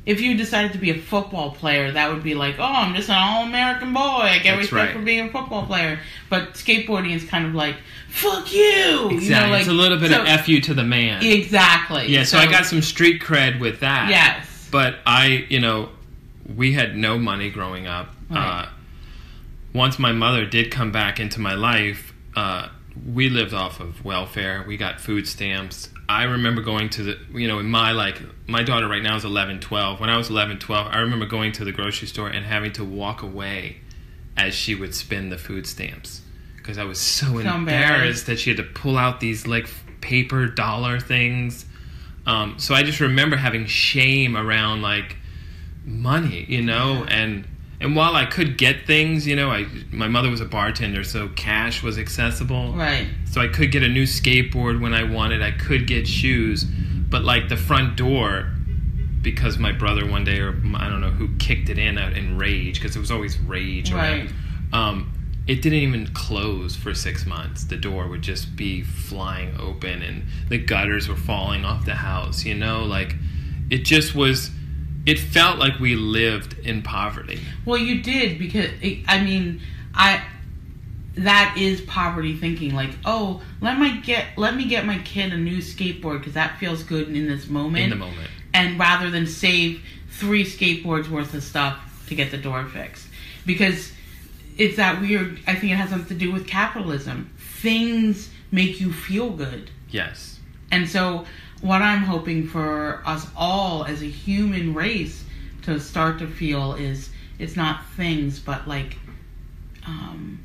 if 0.06 0.20
you 0.20 0.36
decided 0.36 0.72
to 0.72 0.78
be 0.78 0.90
a 0.90 0.98
football 0.98 1.52
player, 1.52 1.92
that 1.92 2.10
would 2.10 2.22
be 2.22 2.34
like, 2.34 2.58
oh, 2.58 2.64
I'm 2.64 2.94
just 2.94 3.10
an 3.10 3.16
all 3.18 3.44
American 3.44 3.92
boy. 3.92 4.00
I 4.00 4.38
get 4.38 4.56
That's 4.56 4.72
respect 4.72 4.72
right. 4.72 4.96
for 4.96 5.02
being 5.04 5.28
a 5.28 5.30
football 5.30 5.66
player. 5.66 6.00
But 6.28 6.54
skateboarding 6.54 7.14
is 7.14 7.24
kind 7.24 7.46
of 7.46 7.54
like, 7.54 7.76
fuck 8.08 8.52
you. 8.52 9.10
Exactly. 9.10 9.24
You 9.26 9.30
know, 9.30 9.48
like, 9.50 9.60
it's 9.60 9.68
a 9.68 9.72
little 9.72 9.98
bit 9.98 10.10
so- 10.10 10.22
of 10.22 10.26
F 10.26 10.48
you 10.48 10.60
to 10.62 10.74
the 10.74 10.84
man. 10.84 11.22
Exactly. 11.22 12.06
Yeah, 12.08 12.24
so, 12.24 12.38
I 12.38 12.46
got 12.46 12.64
some 12.66 12.82
street 12.82 13.20
cred 13.22 13.60
with 13.60 13.80
that. 13.80 14.08
Yes. 14.08 14.68
But 14.70 14.96
I, 15.04 15.46
you 15.48 15.60
know, 15.60 15.90
we 16.56 16.72
had 16.72 16.96
no 16.96 17.18
money 17.18 17.50
growing 17.50 17.86
up. 17.86 18.14
Right. 18.30 18.62
Uh, 18.62 18.68
once 19.74 19.98
my 19.98 20.12
mother 20.12 20.46
did 20.46 20.70
come 20.70 20.90
back 20.92 21.20
into 21.20 21.40
my 21.40 21.54
life, 21.54 22.12
uh, 22.34 22.68
we 23.06 23.28
lived 23.28 23.54
off 23.54 23.80
of 23.80 24.04
welfare. 24.04 24.64
We 24.66 24.76
got 24.76 25.00
food 25.00 25.28
stamps. 25.28 25.90
I 26.10 26.24
remember 26.24 26.60
going 26.60 26.90
to 26.90 27.02
the, 27.04 27.18
you 27.32 27.46
know, 27.46 27.60
in 27.60 27.70
my 27.70 27.92
like, 27.92 28.20
my 28.48 28.64
daughter 28.64 28.88
right 28.88 29.02
now 29.02 29.16
is 29.16 29.24
11, 29.24 29.60
12. 29.60 30.00
When 30.00 30.10
I 30.10 30.16
was 30.16 30.28
11, 30.28 30.58
12, 30.58 30.88
I 30.90 30.98
remember 30.98 31.24
going 31.24 31.52
to 31.52 31.64
the 31.64 31.70
grocery 31.70 32.08
store 32.08 32.28
and 32.28 32.44
having 32.44 32.72
to 32.72 32.84
walk 32.84 33.22
away 33.22 33.76
as 34.36 34.52
she 34.52 34.74
would 34.74 34.92
spend 34.94 35.30
the 35.30 35.38
food 35.38 35.68
stamps 35.68 36.22
because 36.56 36.78
I 36.78 36.84
was 36.84 36.98
so, 36.98 37.38
embarrassed. 37.38 37.56
embarrassed 37.56 38.26
that 38.26 38.38
she 38.40 38.50
had 38.50 38.56
to 38.56 38.64
pull 38.64 38.98
out 38.98 39.20
these 39.20 39.46
like 39.46 39.68
paper 40.00 40.48
dollar 40.48 40.98
things. 40.98 41.64
Um, 42.26 42.58
so 42.58 42.74
I 42.74 42.82
just 42.82 42.98
remember 42.98 43.36
having 43.36 43.66
shame 43.66 44.36
around 44.36 44.82
like 44.82 45.16
money, 45.84 46.44
you 46.48 46.62
know, 46.62 47.04
and 47.08 47.46
and 47.80 47.96
while 47.96 48.14
I 48.14 48.26
could 48.26 48.58
get 48.58 48.86
things, 48.86 49.26
you 49.26 49.34
know, 49.34 49.50
I 49.50 49.66
my 49.90 50.08
mother 50.08 50.28
was 50.28 50.40
a 50.40 50.44
bartender, 50.44 51.02
so 51.02 51.28
cash 51.28 51.82
was 51.82 51.98
accessible. 51.98 52.72
Right. 52.72 53.08
So 53.30 53.40
I 53.40 53.48
could 53.48 53.72
get 53.72 53.82
a 53.82 53.88
new 53.88 54.04
skateboard 54.04 54.80
when 54.80 54.92
I 54.92 55.04
wanted. 55.04 55.40
I 55.40 55.52
could 55.52 55.86
get 55.86 56.06
shoes, 56.06 56.64
but 56.64 57.24
like 57.24 57.48
the 57.48 57.56
front 57.56 57.96
door, 57.96 58.52
because 59.22 59.56
my 59.56 59.72
brother 59.72 60.06
one 60.06 60.24
day 60.24 60.40
or 60.40 60.50
I 60.74 60.90
don't 60.90 61.00
know 61.00 61.10
who 61.10 61.34
kicked 61.38 61.70
it 61.70 61.78
in 61.78 61.96
out 61.96 62.12
in 62.12 62.36
rage 62.36 62.80
because 62.80 62.96
it 62.96 63.00
was 63.00 63.10
always 63.10 63.38
rage. 63.38 63.92
Right. 63.92 64.20
Around. 64.20 64.34
Um, 64.72 65.42
it 65.46 65.62
didn't 65.62 65.78
even 65.78 66.06
close 66.08 66.76
for 66.76 66.94
six 66.94 67.24
months. 67.24 67.64
The 67.64 67.76
door 67.76 68.08
would 68.08 68.22
just 68.22 68.56
be 68.56 68.82
flying 68.82 69.56
open, 69.58 70.02
and 70.02 70.24
the 70.50 70.58
gutters 70.58 71.08
were 71.08 71.16
falling 71.16 71.64
off 71.64 71.86
the 71.86 71.94
house. 71.94 72.44
You 72.44 72.54
know, 72.54 72.84
like 72.84 73.14
it 73.70 73.84
just 73.84 74.14
was. 74.14 74.50
It 75.06 75.18
felt 75.18 75.58
like 75.58 75.78
we 75.80 75.96
lived 75.96 76.58
in 76.58 76.82
poverty. 76.82 77.40
Well, 77.64 77.78
you 77.78 78.02
did 78.02 78.38
because 78.38 78.70
I 79.08 79.22
mean, 79.24 79.60
I 79.94 80.22
that 81.16 81.56
is 81.58 81.80
poverty 81.82 82.36
thinking. 82.36 82.74
Like, 82.74 82.90
oh, 83.04 83.42
let 83.60 83.78
my 83.78 83.96
get 83.98 84.26
let 84.36 84.54
me 84.54 84.66
get 84.66 84.84
my 84.86 84.98
kid 84.98 85.32
a 85.32 85.36
new 85.36 85.58
skateboard 85.58 86.18
because 86.18 86.34
that 86.34 86.58
feels 86.58 86.82
good 86.82 87.08
in 87.08 87.26
this 87.26 87.48
moment. 87.48 87.84
In 87.84 87.90
the 87.90 87.96
moment. 87.96 88.28
and 88.52 88.78
rather 88.78 89.10
than 89.10 89.26
save 89.26 89.82
three 90.10 90.44
skateboards 90.44 91.08
worth 91.08 91.34
of 91.34 91.42
stuff 91.42 92.04
to 92.08 92.14
get 92.14 92.30
the 92.30 92.38
door 92.38 92.64
fixed, 92.66 93.06
because 93.46 93.92
it's 94.58 94.76
that 94.76 95.00
weird. 95.00 95.40
I 95.46 95.54
think 95.54 95.72
it 95.72 95.76
has 95.76 95.90
something 95.90 96.08
to 96.08 96.14
do 96.14 96.32
with 96.32 96.46
capitalism. 96.46 97.30
Things 97.38 98.30
make 98.50 98.80
you 98.80 98.92
feel 98.92 99.30
good. 99.30 99.70
Yes. 99.90 100.38
And 100.72 100.88
so, 100.88 101.26
what 101.60 101.82
I'm 101.82 102.02
hoping 102.02 102.46
for 102.46 103.02
us 103.04 103.26
all 103.36 103.84
as 103.84 104.02
a 104.02 104.06
human 104.06 104.74
race 104.74 105.24
to 105.62 105.78
start 105.78 106.18
to 106.20 106.26
feel 106.26 106.74
is 106.74 107.10
it's 107.38 107.56
not 107.56 107.84
things, 107.96 108.38
but 108.38 108.66
like, 108.66 108.96
um, 109.86 110.42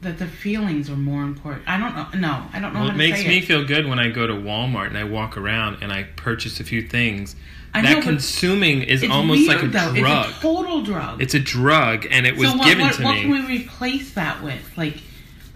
that 0.00 0.18
the 0.18 0.26
feelings 0.26 0.88
are 0.88 0.96
more 0.96 1.22
important. 1.22 1.68
I 1.68 1.78
don't 1.78 1.94
know. 1.94 2.28
No, 2.28 2.46
I 2.52 2.60
don't 2.60 2.72
know 2.72 2.80
Well, 2.80 2.90
it 2.90 2.96
makes 2.96 3.22
me 3.24 3.38
it. 3.38 3.44
feel 3.44 3.64
good 3.64 3.86
when 3.86 3.98
I 3.98 4.08
go 4.08 4.26
to 4.26 4.32
Walmart 4.32 4.86
and 4.86 4.96
I 4.96 5.04
walk 5.04 5.36
around 5.36 5.78
and 5.82 5.92
I 5.92 6.04
purchase 6.04 6.58
a 6.60 6.64
few 6.64 6.80
things. 6.80 7.36
I 7.74 7.82
that 7.82 7.98
know, 7.98 8.02
consuming 8.02 8.82
is 8.82 9.04
almost 9.04 9.46
like 9.46 9.58
a 9.58 9.62
weird, 9.62 9.72
though. 9.74 9.94
drug. 9.94 10.28
It's 10.30 10.38
a 10.38 10.40
total 10.40 10.82
drug. 10.82 11.22
It's 11.22 11.34
a 11.34 11.38
drug, 11.38 12.06
and 12.10 12.26
it 12.26 12.36
was 12.36 12.50
so 12.50 12.56
what, 12.56 12.64
given 12.66 12.84
what, 12.86 12.94
to 12.94 13.02
what 13.04 13.14
me. 13.14 13.28
What 13.28 13.36
can 13.40 13.46
we 13.46 13.58
replace 13.58 14.14
that 14.14 14.42
with? 14.42 14.76
Like, 14.76 14.96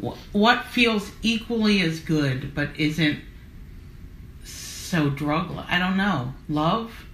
wh- 0.00 0.14
what 0.34 0.64
feels 0.66 1.10
equally 1.22 1.80
as 1.80 1.98
good 2.00 2.54
but 2.54 2.68
isn't 2.78 3.18
so 4.94 5.10
drug? 5.10 5.50
I 5.68 5.78
don't 5.78 5.96
know. 5.96 6.32
Love, 6.48 7.04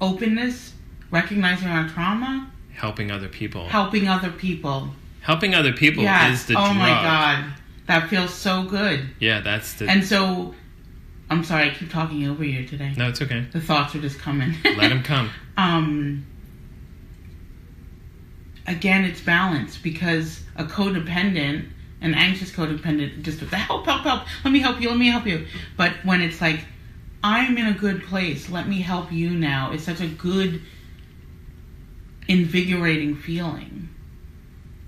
openness, 0.00 0.74
recognizing 1.10 1.68
our 1.68 1.88
trauma, 1.88 2.50
helping 2.74 3.10
other 3.10 3.28
people. 3.28 3.68
helping 3.68 4.08
other 4.08 4.30
people. 4.30 4.90
helping 5.20 5.54
other 5.54 5.72
people 5.72 6.02
yes. 6.02 6.40
is 6.40 6.46
the 6.46 6.54
oh 6.54 6.64
drug. 6.64 6.76
my 6.76 6.88
god, 6.88 7.52
that 7.86 8.08
feels 8.08 8.32
so 8.32 8.64
good. 8.64 9.08
Yeah, 9.18 9.40
that's 9.40 9.74
the. 9.74 9.88
And 9.88 10.04
so, 10.04 10.54
I'm 11.30 11.44
sorry, 11.44 11.70
I 11.70 11.74
keep 11.74 11.90
talking 11.90 12.26
over 12.28 12.44
you 12.44 12.66
today. 12.66 12.92
no, 12.96 13.08
it's 13.08 13.22
okay. 13.22 13.46
The 13.52 13.60
thoughts 13.60 13.94
are 13.94 14.00
just 14.00 14.18
coming. 14.18 14.54
Let 14.64 14.88
them 14.90 15.02
come. 15.12 15.30
um 15.56 16.26
again 18.66 19.04
it's 19.04 19.20
balance 19.20 19.76
because 19.76 20.44
a 20.56 20.62
codependent 20.64 21.66
an 22.00 22.14
anxious 22.14 22.50
codependent 22.52 23.20
just 23.22 23.40
with 23.40 23.50
the 23.50 23.56
help 23.56 23.84
help 23.84 24.02
help 24.02 24.22
let 24.44 24.52
me 24.52 24.60
help 24.60 24.80
you 24.80 24.88
let 24.88 24.96
me 24.98 25.08
help 25.08 25.26
you 25.26 25.44
but 25.76 25.92
when 26.04 26.20
it's 26.20 26.40
like 26.40 26.60
i'm 27.22 27.56
in 27.56 27.66
a 27.66 27.72
good 27.72 28.02
place. 28.04 28.48
Let 28.50 28.68
me 28.68 28.80
help 28.80 29.12
you 29.12 29.30
now. 29.30 29.72
It's 29.72 29.84
such 29.84 30.00
a 30.00 30.08
good 30.08 30.62
invigorating 32.28 33.16
feeling. 33.16 33.88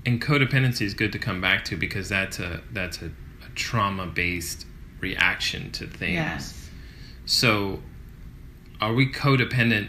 And 0.06 0.20
codependency 0.20 0.82
is 0.82 0.94
good 0.94 1.12
to 1.12 1.18
come 1.18 1.40
back 1.40 1.64
to 1.66 1.76
because 1.76 2.08
that's 2.08 2.38
a 2.38 2.62
that's 2.72 3.00
a, 3.02 3.06
a 3.06 3.50
trauma 3.54 4.06
based 4.06 4.66
reaction 5.00 5.70
to 5.72 5.86
things. 5.86 6.12
yes. 6.12 6.70
So 7.26 7.82
are 8.80 8.92
we 8.92 9.10
codependent 9.10 9.88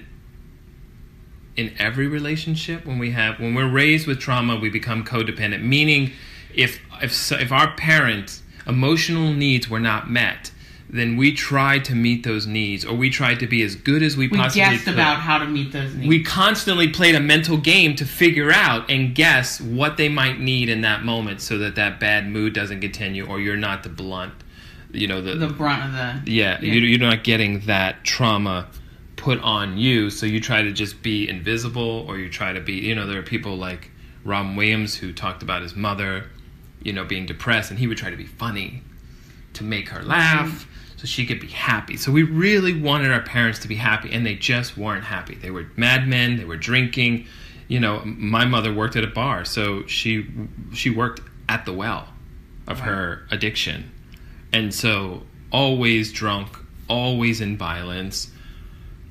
in 1.58 1.74
every 1.78 2.08
relationship? 2.08 2.86
When 2.86 2.98
we 3.00 3.12
have 3.12 3.40
when 3.40 3.56
we're 3.56 3.70
raised 3.70 4.08
with 4.08 4.20
trauma 4.20 4.58
we 4.58 4.70
become 4.70 5.04
codependent. 5.04 5.64
Meaning 5.64 6.12
if 6.54 6.80
if 7.02 7.32
if 7.32 7.52
our 7.52 7.76
parents 7.76 8.42
emotional 8.68 9.34
needs 9.34 9.70
were 9.70 9.80
not 9.80 10.10
met 10.10 10.52
then 10.90 11.18
we 11.18 11.34
tried 11.34 11.84
to 11.86 11.96
meet 11.96 12.24
those 12.24 12.46
needs 12.46 12.86
or 12.86 12.96
we 12.96 13.10
tried 13.10 13.40
to 13.40 13.48
be 13.48 13.64
as 13.64 13.76
good 13.76 14.04
as 14.04 14.16
we, 14.16 14.28
possibly 14.30 14.62
can. 14.62 14.72
We 14.72 14.76
guessed 14.76 14.86
could 14.86 14.94
about 14.94 15.20
how 15.20 15.40
to 15.40 15.46
meet 15.46 15.72
those 15.72 15.94
needs. 15.96 16.08
we 16.08 16.24
constantly 16.24 16.88
played 16.90 17.16
a 17.16 17.20
mental 17.20 17.58
game 17.58 17.96
to 17.96 18.06
figure 18.06 18.52
out 18.52 18.90
and 18.90 19.16
guess 19.16 19.60
what 19.60 19.98
they 19.98 20.10
might 20.10 20.40
need 20.40 20.70
in 20.70 20.82
that 20.82 21.04
moment 21.04 21.42
so 21.42 21.58
that 21.58 21.76
that 21.76 22.00
bad 22.00 22.28
mood 22.28 22.54
doesn't 22.54 22.82
continue 22.82 23.26
or 23.26 23.40
you're 23.40 23.58
not 23.58 23.84
the 23.84 23.90
blunt 23.90 24.34
you 24.92 25.08
know 25.08 25.22
the, 25.22 25.36
the 25.36 25.48
brunt 25.48 25.84
of 25.84 25.92
the 25.92 26.32
yeah, 26.32 26.60
Yeah. 26.62 26.74
You, 26.74 26.82
you're 26.82 27.00
not 27.00 27.24
getting 27.24 27.62
that 27.62 28.04
trauma 28.04 28.68
put 29.16 29.42
on 29.42 29.78
you 29.78 30.10
so 30.10 30.26
you 30.26 30.40
try 30.40 30.62
to 30.62 30.72
just 30.72 31.02
be 31.02 31.28
invisible 31.28 32.06
or 32.08 32.18
you 32.18 32.30
try 32.30 32.54
to 32.54 32.62
be 32.62 32.74
you 32.74 32.94
know 32.94 33.08
there 33.08 33.20
are 33.20 33.24
people 33.24 33.58
like 33.58 33.92
Robin 34.24 34.56
Williams 34.56 34.96
who 34.96 35.12
talked 35.14 35.42
about 35.42 35.62
his 35.62 35.76
mother 35.76 36.30
you 36.84 36.94
know 36.94 37.04
being 37.04 37.26
depressed 37.26 37.72
and 37.72 37.80
he 37.80 37.88
would 37.88 37.98
try 37.98 38.10
to 38.10 38.18
be 38.18 38.26
funny 38.26 38.84
to 39.56 39.64
make 39.64 39.90
her 39.90 40.04
laugh 40.04 40.68
so 40.98 41.06
she 41.06 41.26
could 41.26 41.40
be 41.40 41.48
happy. 41.48 41.98
So 41.98 42.12
we 42.12 42.24
really 42.24 42.80
wanted 42.80 43.12
our 43.12 43.22
parents 43.22 43.60
to 43.60 43.68
be 43.68 43.76
happy 43.76 44.12
and 44.12 44.26
they 44.26 44.36
just 44.36 44.78
weren't 44.78 45.04
happy. 45.04 45.36
They 45.36 45.52
were 45.52 45.68
madmen 45.76 46.38
they 46.38 46.46
were 46.46 46.58
drinking. 46.58 47.28
You 47.68 47.80
know 47.80 48.02
my 48.06 48.46
mother 48.46 48.74
worked 48.74 48.96
at 48.96 49.04
a 49.04 49.08
bar 49.08 49.46
so 49.46 49.86
she 49.88 50.28
she 50.74 50.90
worked 50.90 51.22
at 51.50 51.66
the 51.66 51.74
well 51.74 52.08
of 52.68 52.82
her 52.82 53.28
addiction. 53.32 53.92
And 54.54 54.74
so 54.74 55.24
always 55.52 56.12
drunk 56.12 56.58
always 56.90 57.42
in 57.42 57.58
violence. 57.58 58.32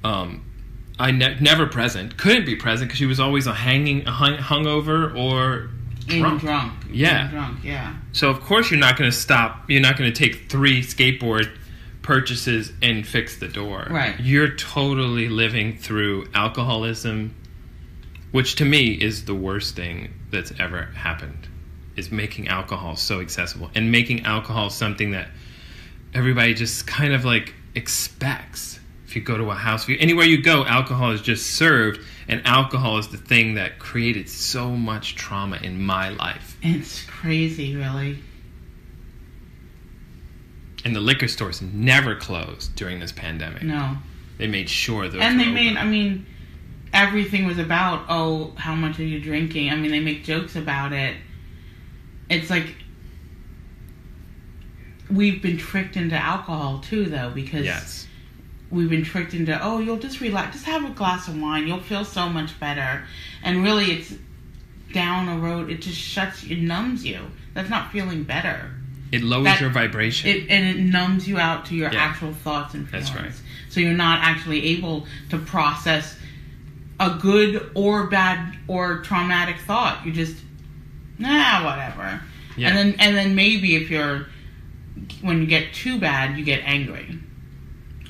Um 0.03 0.51
I 0.99 1.11
ne- 1.11 1.39
never 1.41 1.67
present 1.67 2.17
couldn't 2.17 2.47
be 2.47 2.57
present 2.57 2.89
because 2.89 2.99
she 2.99 3.07
was 3.07 3.21
always 3.21 3.47
a 3.47 3.55
hanging 3.55 4.05
hung, 4.05 4.37
hungover 4.37 5.17
or 5.17 5.71
drunk. 6.07 6.41
drunk. 6.41 6.73
Yeah. 6.91 7.29
Drunk, 7.31 7.65
yeah. 7.65 7.97
So 8.13 8.31
of 8.31 8.41
course 8.41 8.71
you're 8.71 8.81
not 8.81 8.97
going 8.97 9.11
to 9.11 9.17
stop. 9.17 9.69
You're 9.69 9.81
not 9.81 9.97
going 9.97 10.13
to 10.13 10.19
take 10.19 10.51
three 10.51 10.83
skateboard 10.83 11.57
purchases 12.03 12.73
and 12.83 13.07
fix 13.07 13.39
the 13.39 13.49
door. 13.49 13.87
Right. 13.91 14.19
You're 14.21 14.55
totally 14.55 15.29
living 15.29 15.79
through 15.79 16.27
alcoholism, 16.35 17.35
which 18.31 18.57
to 18.57 18.65
me 18.65 18.93
is 18.93 19.25
the 19.25 19.35
worst 19.35 19.75
thing 19.77 20.13
that's 20.31 20.53
ever 20.59 20.85
happened. 20.95 21.49
Is 21.97 22.11
making 22.11 22.49
alcohol 22.49 22.97
so 22.97 23.21
accessible 23.21 23.71
and 23.75 23.93
making 23.93 24.25
alcohol 24.25 24.69
something 24.69 25.13
that 25.13 25.29
everybody 26.13 26.53
just 26.53 26.87
kind 26.87 27.13
of 27.13 27.25
like 27.25 27.55
expects. 27.75 28.81
If 29.07 29.15
you 29.15 29.23
go 29.23 29.37
to 29.37 29.51
a 29.51 29.55
house, 29.55 29.85
if 29.85 29.91
you, 29.91 29.97
anywhere 30.01 30.27
you 30.27 30.43
go, 30.43 30.65
alcohol 30.65 31.13
is 31.13 31.21
just 31.21 31.53
served, 31.53 32.01
and 32.29 32.47
alcohol 32.47 32.99
is 32.99 33.09
the 33.09 33.19
thing 33.19 33.55
that 33.55 33.79
created 33.79 34.29
so 34.29 34.71
much 34.71 35.15
trauma 35.15 35.57
in 35.57 35.83
my 35.83 36.11
life. 36.11 36.57
It's 36.63 37.05
crazy, 37.07 37.77
really. 37.77 38.19
And 40.85 40.95
the 40.95 41.01
liquor 41.01 41.29
stores 41.29 41.63
never 41.63 42.15
closed 42.15 42.75
during 42.77 43.01
this 43.01 43.13
pandemic. 43.13 43.63
No. 43.63 43.97
They 44.37 44.47
made 44.47 44.69
sure 44.69 45.09
those 45.09 45.23
and 45.23 45.39
they 45.41 45.47
made, 45.47 45.73
open. 45.73 45.79
I 45.79 45.85
mean, 45.85 46.27
everything 46.93 47.47
was 47.47 47.59
about, 47.59 48.05
oh, 48.09 48.53
how 48.57 48.75
much 48.75 48.99
are 48.99 49.05
you 49.05 49.21
drinking? 49.21 49.71
I 49.71 49.77
mean, 49.77 49.91
they 49.91 50.01
make 50.01 50.25
jokes 50.25 50.57
about 50.57 50.93
it. 50.93 51.17
It's 52.29 52.51
like, 52.51 52.75
we've 55.11 55.41
been 55.41 55.57
tricked 55.57 55.97
into 55.97 56.17
alcohol 56.17 56.81
too, 56.81 57.05
though, 57.07 57.31
because 57.31 57.65
yes, 57.65 58.09
we've 58.71 58.91
been 58.91 59.05
tricked 59.05 59.35
into, 59.35 59.59
oh, 59.63 59.79
you'll 59.79 59.99
just 59.99 60.21
relax, 60.21 60.55
just 60.57 60.67
have 60.67 60.85
a 60.85 60.91
glass 60.91 61.29
of 61.29 61.41
wine, 61.41 61.67
you'll 61.67 61.81
feel 61.81 62.05
so 62.05 62.29
much 62.29 62.59
better. 62.59 63.05
And 63.43 63.63
really, 63.63 63.87
it's 63.93 64.15
down 64.93 65.29
a 65.29 65.39
road, 65.39 65.71
it 65.71 65.81
just 65.83 65.99
shuts, 65.99 66.45
it 66.45 66.59
numbs 66.61 67.05
you. 67.05 67.21
That's 67.55 67.71
not 67.71 67.93
feeling 67.93 68.25
better. 68.25 68.71
it 69.13 69.23
lowers 69.23 69.45
that- 69.45 69.61
your 69.61 69.71
vibration. 69.71 70.29
It, 70.29 70.47
and 70.51 70.67
it 70.67 70.83
numbs 70.83 71.29
you 71.29 71.39
out 71.39 71.67
to 71.67 71.75
your 71.77 71.93
Yeah. 71.93 72.01
actual 72.03 72.33
thoughts 72.33 72.75
and 72.75 72.89
feelings. 72.89 73.11
That's 73.13 73.23
right. 73.23 73.33
So 73.69 73.79
you're 73.79 73.93
not 73.93 74.21
actually 74.23 74.65
able 74.77 75.07
to 75.31 75.39
process 75.39 76.17
a 76.99 77.11
good 77.11 77.71
or 77.75 78.09
bad 78.09 78.57
or 78.67 78.99
traumatic 79.03 79.59
thought. 79.67 80.05
You 80.05 80.11
just, 80.11 80.37
nah, 81.19 81.65
whatever. 81.65 82.23
Yeah. 82.57 82.69
And 82.71 82.77
then 82.79 82.95
and 82.99 83.17
then 83.17 83.35
maybe 83.37 83.77
if 83.77 83.89
you're 83.89 84.27
when 85.21 85.41
you 85.41 85.47
get 85.47 85.73
too 85.75 85.99
bad, 86.01 86.37
you 86.37 86.45
get 86.45 86.63
angry 86.65 87.19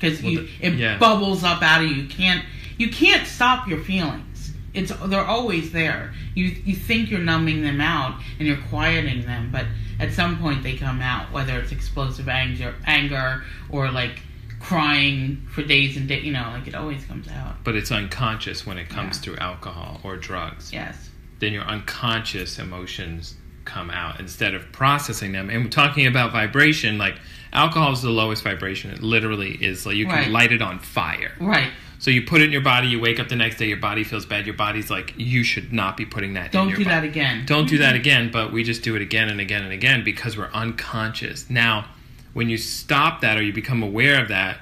because 0.09 0.23
Well, 0.23 0.45
it 0.61 0.73
yeah. 0.75 0.97
bubbles 0.97 1.43
up 1.43 1.61
out 1.61 1.83
of 1.83 1.89
you. 1.89 1.95
You 2.03 2.07
can't 2.07 2.43
you 2.77 2.89
can't 2.89 3.25
stop 3.27 3.67
your 3.67 3.79
feelings. 3.79 4.53
It's 4.73 4.91
they're 5.05 5.23
always 5.25 5.71
there. 5.71 6.13
You 6.33 6.45
you 6.65 6.75
think 6.75 7.09
you're 7.09 7.19
numbing 7.21 7.61
them 7.63 7.79
out 7.81 8.19
and 8.39 8.47
you're 8.47 8.61
quieting 8.69 9.25
them, 9.25 9.49
but 9.51 9.65
at 9.99 10.11
some 10.13 10.37
point 10.39 10.63
they 10.63 10.75
come 10.75 11.01
out. 11.01 11.31
Whether 11.31 11.59
it's 11.59 11.71
explosive 11.71 12.27
anger, 12.27 12.75
anger, 12.85 13.43
or 13.69 13.89
like 13.91 14.19
crying 14.59 15.45
for 15.51 15.61
days 15.63 15.95
and 15.97 16.07
days. 16.07 16.23
You 16.25 16.33
know, 16.33 16.49
like 16.53 16.67
it 16.67 16.75
always 16.75 17.03
comes 17.05 17.27
out. 17.29 17.63
but 17.63 17.75
it's 17.75 17.91
unconscious 17.91 18.65
when 18.65 18.77
it 18.77 18.89
comes 18.89 19.17
Yeah. 19.17 19.21
through 19.23 19.37
alcohol 19.37 20.01
or 20.03 20.17
drugs. 20.17 20.73
Yes. 20.73 21.09
Then 21.39 21.53
your 21.53 21.63
unconscious 21.63 22.57
emotions 22.59 23.35
come 23.65 23.89
out 23.89 24.19
instead 24.19 24.53
of 24.53 24.71
processing 24.71 25.31
them. 25.31 25.49
And 25.49 25.71
talking 25.71 26.07
about 26.07 26.31
vibration, 26.31 26.97
like 26.97 27.15
alcohol 27.51 27.91
is 27.91 28.01
the 28.01 28.09
lowest 28.09 28.43
vibration. 28.43 28.91
It 28.91 29.01
literally 29.01 29.51
is 29.51 29.85
like 29.85 29.95
you 29.95 30.05
can 30.05 30.15
Right. 30.15 30.29
light 30.29 30.51
it 30.51 30.61
on 30.61 30.79
fire. 30.79 31.33
Right. 31.39 31.71
So 31.97 32.11
you 32.11 32.21
put 32.21 32.41
it 32.41 32.45
in 32.45 32.51
your 32.51 32.61
body, 32.61 32.87
you 32.87 32.99
wake 32.99 33.19
up 33.19 33.29
the 33.29 33.35
next 33.35 33.57
day, 33.57 33.67
your 33.67 33.77
body 33.77 34.03
feels 34.03 34.25
bad. 34.25 34.45
Your 34.45 34.55
body's 34.55 34.91
like, 34.91 35.13
you 35.17 35.43
should 35.43 35.73
not 35.73 35.97
be 35.97 36.05
putting 36.05 36.33
that 36.33 36.51
Don't 36.51 36.67
your 36.69 36.77
do 36.77 36.83
body. 36.83 36.95
that 36.95 37.03
again. 37.03 37.45
Don't 37.45 37.67
do 37.67 37.75
mm-hmm. 37.75 37.81
that 37.83 37.95
again, 37.95 38.29
but 38.31 38.51
we 38.51 38.63
just 38.63 38.83
do 38.83 38.95
it 38.95 39.01
again 39.01 39.29
and 39.29 39.39
again 39.39 39.63
and 39.63 39.71
again 39.71 40.03
because 40.03 40.37
we're 40.37 40.51
unconscious. 40.53 41.49
Now, 41.49 41.85
when 42.33 42.49
you 42.49 42.57
stop 42.57 43.21
that 43.21 43.37
or 43.37 43.41
you 43.41 43.53
become 43.53 43.81
aware 43.81 44.21
of 44.21 44.27
that, 44.27 44.57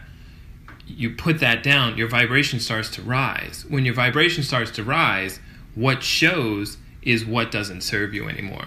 you 0.85 1.09
put 1.09 1.39
that 1.39 1.63
down, 1.63 1.97
your 1.97 2.07
vibration 2.07 2.59
starts 2.59 2.89
to 2.91 3.01
rise. 3.01 3.65
When 3.67 3.83
your 3.83 3.95
vibration 3.95 4.43
starts 4.43 4.69
to 4.71 4.83
rise, 4.83 5.39
what 5.75 6.03
shows 6.03 6.77
is 7.05 7.25
what 7.25 7.51
doesn't 7.51 7.81
serve 7.81 8.13
you 8.13 8.27
anymore. 8.27 8.65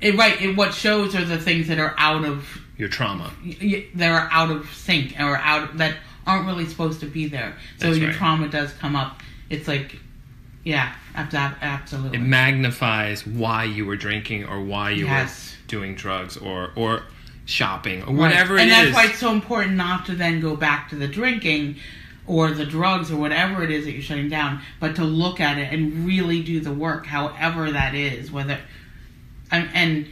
It, 0.00 0.16
right. 0.16 0.40
It, 0.40 0.56
what 0.56 0.74
shows 0.74 1.14
are 1.14 1.24
the 1.24 1.38
things 1.38 1.68
that 1.68 1.78
are 1.78 1.94
out 1.98 2.24
of 2.24 2.46
Your 2.76 2.88
trauma. 2.88 3.32
y- 3.44 3.86
that 3.94 4.10
are 4.10 4.28
out 4.30 4.50
of 4.50 4.72
sync 4.74 5.14
or 5.18 5.36
out 5.36 5.76
that 5.78 5.96
aren't 6.26 6.46
really 6.46 6.66
supposed 6.66 7.00
to 7.00 7.06
be 7.06 7.26
there. 7.28 7.56
So 7.78 7.86
That's 7.88 7.98
your 7.98 8.08
right. 8.08 8.16
trauma 8.16 8.48
does 8.48 8.72
come 8.74 8.94
up. 8.96 9.20
It's 9.50 9.66
like, 9.66 9.96
yeah, 10.64 10.94
ab- 11.14 11.34
absolutely. 11.62 12.18
It 12.18 12.22
magnifies 12.22 13.26
why 13.26 13.64
you 13.64 13.86
were 13.86 13.96
drinking 13.96 14.44
or 14.46 14.60
why 14.62 14.90
you 14.90 15.06
Yes. 15.06 15.56
were 15.62 15.68
doing 15.68 15.94
drugs 15.94 16.36
or 16.36 16.72
or 16.76 17.04
shopping 17.46 18.02
or 18.02 18.06
Right. 18.08 18.16
whatever 18.16 18.56
it 18.58 18.62
and 18.62 18.70
is. 18.70 18.76
that's 18.76 18.94
why 18.94 19.04
it's 19.06 19.18
so 19.18 19.32
important 19.32 19.74
not 19.76 20.04
to 20.06 20.14
then 20.14 20.40
go 20.40 20.54
back 20.54 20.90
to 20.90 20.96
the 20.96 21.08
drinking 21.08 21.76
or 22.28 22.52
the 22.52 22.66
drugs 22.66 23.10
or 23.10 23.16
whatever 23.16 23.64
it 23.64 23.70
is 23.70 23.86
that 23.86 23.92
you're 23.92 24.02
shutting 24.02 24.28
down, 24.28 24.60
but 24.78 24.94
to 24.94 25.04
look 25.04 25.40
at 25.40 25.58
it 25.58 25.72
and 25.72 26.06
really 26.06 26.42
do 26.42 26.60
the 26.60 26.72
work, 26.72 27.06
however 27.06 27.72
that 27.72 27.94
is. 27.94 28.30
Whether 28.30 28.58
and, 29.50 29.68
and 29.72 30.06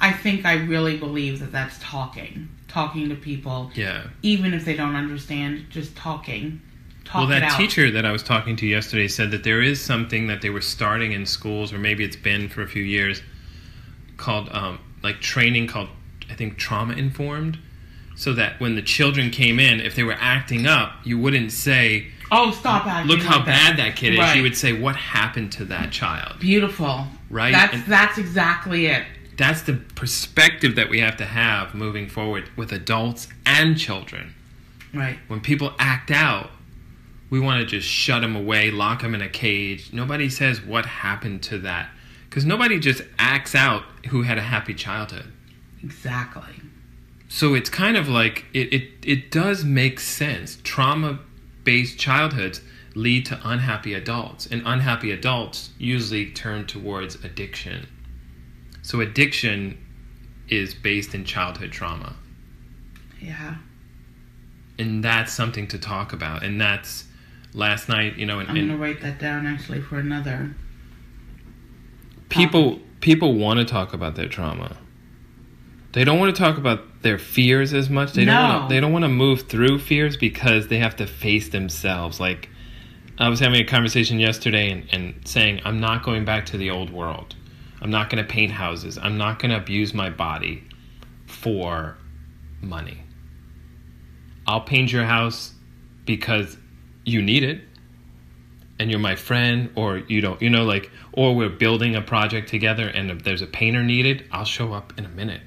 I 0.00 0.12
think 0.12 0.46
I 0.46 0.54
really 0.54 0.96
believe 0.96 1.40
that 1.40 1.52
that's 1.52 1.78
talking, 1.80 2.48
talking 2.68 3.10
to 3.10 3.14
people, 3.14 3.70
yeah. 3.74 4.04
even 4.22 4.54
if 4.54 4.64
they 4.64 4.74
don't 4.74 4.96
understand, 4.96 5.66
just 5.70 5.94
talking. 5.94 6.62
Talk 7.04 7.28
Well, 7.28 7.40
that 7.40 7.56
teacher 7.56 7.90
that 7.92 8.04
I 8.04 8.10
was 8.10 8.22
talking 8.22 8.56
to 8.56 8.66
yesterday 8.66 9.06
said 9.06 9.30
that 9.30 9.44
there 9.44 9.62
is 9.62 9.80
something 9.80 10.26
that 10.26 10.42
they 10.42 10.50
were 10.50 10.62
starting 10.62 11.12
in 11.12 11.24
schools, 11.26 11.72
or 11.72 11.78
maybe 11.78 12.02
it's 12.02 12.16
been 12.16 12.48
for 12.48 12.62
a 12.62 12.66
few 12.66 12.82
years, 12.82 13.22
called 14.16 14.48
um, 14.50 14.80
like 15.02 15.20
training 15.20 15.68
called 15.68 15.88
I 16.28 16.34
think 16.34 16.56
trauma 16.56 16.94
informed, 16.94 17.58
so 18.16 18.32
that 18.32 18.58
when 18.60 18.74
the 18.74 18.82
children 18.82 19.30
came 19.30 19.60
in, 19.60 19.78
if 19.80 19.94
they 19.94 20.02
were 20.02 20.16
acting 20.18 20.66
up, 20.66 20.94
you 21.04 21.18
wouldn't 21.18 21.52
say, 21.52 22.08
Oh, 22.32 22.50
stop 22.50 22.86
acting. 22.86 23.08
"Look 23.08 23.22
how 23.24 23.36
like 23.36 23.46
bad 23.46 23.76
that 23.76 23.94
kid 23.94 24.14
is." 24.14 24.18
Right. 24.18 24.36
You 24.36 24.42
would 24.42 24.56
say, 24.56 24.72
"What 24.72 24.96
happened 24.96 25.52
to 25.52 25.64
that 25.66 25.92
child?" 25.92 26.40
Beautiful. 26.40 27.06
Right? 27.30 27.52
That's 27.52 27.74
And- 27.74 27.84
that's 27.86 28.18
exactly 28.18 28.86
it. 28.86 29.04
That's 29.36 29.62
the 29.62 29.74
perspective 29.74 30.74
that 30.74 30.88
we 30.90 30.98
have 31.00 31.16
to 31.18 31.24
have 31.26 31.72
moving 31.74 32.08
forward 32.08 32.48
with 32.56 32.72
adults 32.72 33.28
and 33.44 33.78
children. 33.78 34.32
Right. 34.94 35.18
when 35.28 35.40
people 35.40 35.74
act 35.78 36.10
out, 36.10 36.50
we 37.28 37.38
want 37.38 37.60
to 37.60 37.66
just 37.66 37.86
shut 37.86 38.22
them 38.22 38.34
away, 38.34 38.70
lock 38.70 39.02
them 39.02 39.14
in 39.14 39.20
a 39.20 39.28
cage. 39.28 39.90
Nobody 39.92 40.30
says 40.30 40.62
what 40.62 40.86
happened 40.86 41.42
to 41.42 41.58
that. 41.58 41.90
Because 42.30 42.44
nobody 42.46 42.78
just 42.80 43.02
acts 43.18 43.54
out 43.54 43.82
who 44.08 44.22
had 44.22 44.38
a 44.38 44.42
happy 44.42 44.72
childhood. 44.74 45.26
Exactly. 45.82 46.42
So 47.36 47.52
it's 47.52 47.68
kind 47.68 47.98
of 47.98 48.08
like 48.08 48.46
it, 48.54 48.72
it, 48.72 48.88
it 49.02 49.30
does 49.30 49.62
make 49.62 50.00
sense. 50.00 50.56
Trauma 50.64 51.18
based 51.64 51.98
childhoods 51.98 52.62
lead 52.94 53.26
to 53.26 53.38
unhappy 53.44 53.92
adults, 53.92 54.46
and 54.46 54.62
unhappy 54.64 55.10
adults 55.10 55.68
usually 55.76 56.30
turn 56.30 56.64
towards 56.64 57.16
addiction. 57.16 57.88
So 58.80 59.02
addiction 59.02 59.76
is 60.48 60.74
based 60.74 61.14
in 61.14 61.26
childhood 61.26 61.72
trauma. 61.72 62.16
Yeah. 63.20 63.56
and 64.78 65.04
that's 65.04 65.30
something 65.30 65.68
to 65.68 65.78
talk 65.78 66.14
about. 66.14 66.42
And 66.42 66.58
that's 66.58 67.04
last 67.52 67.86
night, 67.90 68.16
you 68.16 68.24
know, 68.24 68.38
and, 68.38 68.48
I'm 68.48 68.54
gonna 68.54 68.78
write 68.78 69.02
that 69.02 69.18
down 69.18 69.46
actually 69.46 69.82
for 69.82 69.98
another. 69.98 70.54
people 72.30 72.80
people 73.02 73.34
want 73.34 73.58
to 73.58 73.66
talk 73.66 73.92
about 73.92 74.14
their 74.14 74.26
trauma. 74.26 74.78
They 75.96 76.04
don't 76.04 76.18
want 76.18 76.36
to 76.36 76.38
talk 76.38 76.58
about 76.58 77.00
their 77.00 77.16
fears 77.18 77.72
as 77.72 77.88
much. 77.88 78.12
They 78.12 78.26
don't 78.26 78.50
want 78.50 78.68
to, 78.68 78.74
they 78.74 78.80
don't 78.80 78.92
want 78.92 79.06
to 79.06 79.08
move 79.08 79.48
through 79.48 79.78
fears 79.78 80.18
because 80.18 80.68
they 80.68 80.76
have 80.76 80.96
to 80.96 81.06
face 81.06 81.48
themselves. 81.48 82.20
Like 82.20 82.50
I 83.16 83.30
was 83.30 83.40
having 83.40 83.62
a 83.62 83.64
conversation 83.64 84.20
yesterday 84.20 84.70
and, 84.70 84.86
and 84.92 85.26
saying 85.26 85.62
I'm 85.64 85.80
not 85.80 86.02
going 86.02 86.26
back 86.26 86.44
to 86.46 86.58
the 86.58 86.68
old 86.68 86.90
world. 86.90 87.34
I'm 87.80 87.88
not 87.88 88.10
going 88.10 88.22
to 88.22 88.30
paint 88.30 88.52
houses. 88.52 88.98
I'm 88.98 89.16
not 89.16 89.38
going 89.38 89.52
to 89.52 89.56
abuse 89.56 89.94
my 89.94 90.10
body 90.10 90.64
for 91.24 91.96
money. 92.60 93.02
I'll 94.46 94.60
paint 94.60 94.92
your 94.92 95.04
house 95.04 95.54
because 96.04 96.58
you 97.06 97.22
need 97.22 97.42
it 97.42 97.62
and 98.78 98.90
you're 98.90 99.00
my 99.00 99.16
friend 99.16 99.70
or 99.76 99.96
you 99.96 100.20
don't 100.20 100.42
you 100.42 100.50
know 100.50 100.66
like 100.66 100.90
or 101.14 101.34
we're 101.34 101.48
building 101.48 101.96
a 101.96 102.02
project 102.02 102.50
together 102.50 102.86
and 102.86 103.10
if 103.10 103.22
there's 103.22 103.40
a 103.40 103.46
painter 103.46 103.82
needed 103.82 104.24
i'll 104.30 104.44
show 104.44 104.74
up 104.74 104.92
in 104.98 105.06
a 105.06 105.08
minute 105.08 105.40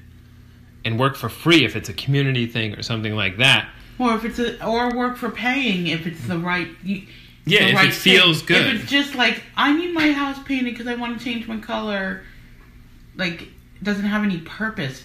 and 0.84 0.98
work 0.98 1.16
for 1.16 1.28
free 1.28 1.64
if 1.64 1.76
it's 1.76 1.88
a 1.88 1.92
community 1.94 2.46
thing 2.46 2.74
or 2.74 2.82
something 2.82 3.14
like 3.14 3.36
that 3.38 3.68
Or 3.98 4.14
if 4.14 4.24
it's 4.24 4.38
a, 4.38 4.64
or 4.64 4.94
work 4.96 5.16
for 5.16 5.30
paying 5.30 5.86
if 5.88 6.06
it's 6.06 6.26
the 6.26 6.38
right. 6.38 6.68
You, 6.82 7.02
Yeah, 7.44 7.64
the 7.64 7.68
if 7.70 7.74
right 7.76 7.88
it 7.88 7.94
feels 7.94 8.38
thing. 8.42 8.46
good. 8.58 8.74
If 8.74 8.82
it's 8.82 8.90
just 8.90 9.14
like 9.14 9.42
I 9.56 9.72
need 9.76 9.92
my 9.94 10.12
house 10.12 10.42
painted 10.44 10.72
because 10.72 10.86
I 10.86 10.94
want 10.94 11.18
to 11.18 11.24
change 11.24 11.46
my 11.48 11.58
color, 11.58 12.22
like 13.16 13.42
it 13.42 13.84
doesn't 13.84 14.04
have 14.04 14.22
any 14.22 14.38
purpose. 14.38 15.04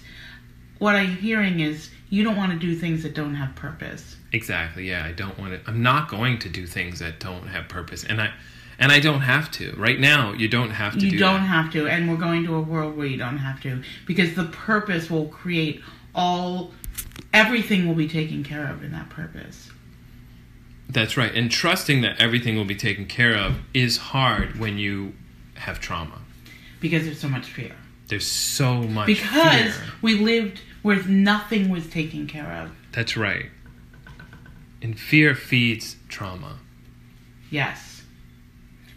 What 0.79 0.95
I'm 0.95 1.15
hearing 1.17 1.59
is 1.59 1.89
you 2.09 2.23
don't 2.23 2.35
want 2.37 2.51
to 2.53 2.57
do 2.59 2.75
things 2.75 3.03
that 3.03 3.13
don't 3.15 3.35
have 3.35 3.55
purpose. 3.55 4.15
exactly 4.31 4.87
yeah 4.87 5.03
i 5.05 5.11
don't 5.11 5.37
want 5.39 5.51
to 5.53 5.59
i'm 5.69 5.81
not 5.81 6.07
going 6.09 6.37
to 6.39 6.47
do 6.49 6.65
things 6.67 6.99
that 6.99 7.19
don't 7.19 7.47
have 7.47 7.67
purpose 7.67 8.03
and 8.03 8.21
i 8.21 8.29
and 8.79 8.91
i 8.91 8.99
don't 8.99 9.21
have 9.21 9.49
to 9.51 9.73
right 9.77 9.99
now 9.99 10.33
you 10.33 10.47
don't 10.47 10.71
have 10.71 10.93
to 10.93 11.05
You 11.05 11.11
do 11.11 11.17
don't 11.19 11.41
that. 11.41 11.47
have 11.47 11.71
to, 11.73 11.87
and 11.87 12.09
we're 12.09 12.17
going 12.17 12.43
to 12.45 12.55
a 12.55 12.61
world 12.61 12.95
where 12.97 13.07
you 13.07 13.17
don't 13.17 13.37
have 13.37 13.61
to 13.61 13.81
because 14.05 14.33
the 14.35 14.45
purpose 14.45 15.09
will 15.09 15.27
create 15.27 15.81
all. 16.13 16.71
Everything 17.33 17.87
will 17.87 17.95
be 17.95 18.07
taken 18.07 18.43
care 18.43 18.67
of 18.67 18.83
in 18.83 18.91
that 18.93 19.09
purpose. 19.09 19.69
that's 20.89 21.17
right 21.17 21.33
and 21.35 21.51
trusting 21.51 22.01
that 22.01 22.19
everything 22.21 22.55
will 22.55 22.65
be 22.65 22.75
taken 22.75 23.05
care 23.05 23.35
of 23.35 23.57
is 23.73 23.97
hard 23.97 24.57
when 24.59 24.77
you 24.77 25.13
have 25.55 25.79
trauma 25.79 26.19
because 26.79 27.03
there's 27.05 27.19
so 27.19 27.27
much 27.29 27.47
fear. 27.47 27.75
there's 28.07 28.27
so 28.27 28.83
much 28.83 29.07
Because 29.07 29.75
fear. 29.75 29.83
we 30.01 30.15
lived 30.19 30.61
where 30.83 31.01
nothing 31.03 31.69
was 31.69 31.87
taken 31.87 32.27
care 32.27 32.51
of. 32.61 32.71
that's 32.91 33.17
right 33.17 33.47
and 34.81 34.99
fear 34.99 35.33
feeds 35.35 35.95
trauma 36.09 36.59
Yes. 37.51 37.94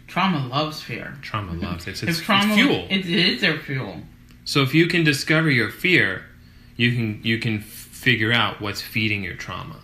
Trauma 0.09 0.47
loves 0.47 0.81
fear. 0.81 1.15
trauma 1.21 1.53
loves 1.53 1.85
it 1.85 1.91
it's, 2.01 2.03
it's 2.03 2.19
trauma, 2.19 2.55
fuel 2.55 2.87
It, 2.89 3.05
it 3.05 3.07
is 3.07 3.41
their 3.41 3.59
fuel. 3.59 4.01
So 4.43 4.63
if 4.63 4.73
you 4.73 4.87
can 4.87 5.03
discover 5.03 5.51
your 5.51 5.69
fear, 5.69 6.25
you 6.75 6.93
can 6.93 7.21
you 7.23 7.37
can 7.37 7.57
f- 7.57 7.63
figure 7.63 8.33
out 8.33 8.59
what's 8.59 8.81
feeding 8.81 9.23
your 9.23 9.35
trauma. 9.35 9.81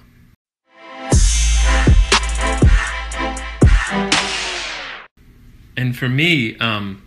And 5.77 5.95
for 5.95 6.09
me, 6.09 6.57
um, 6.57 7.03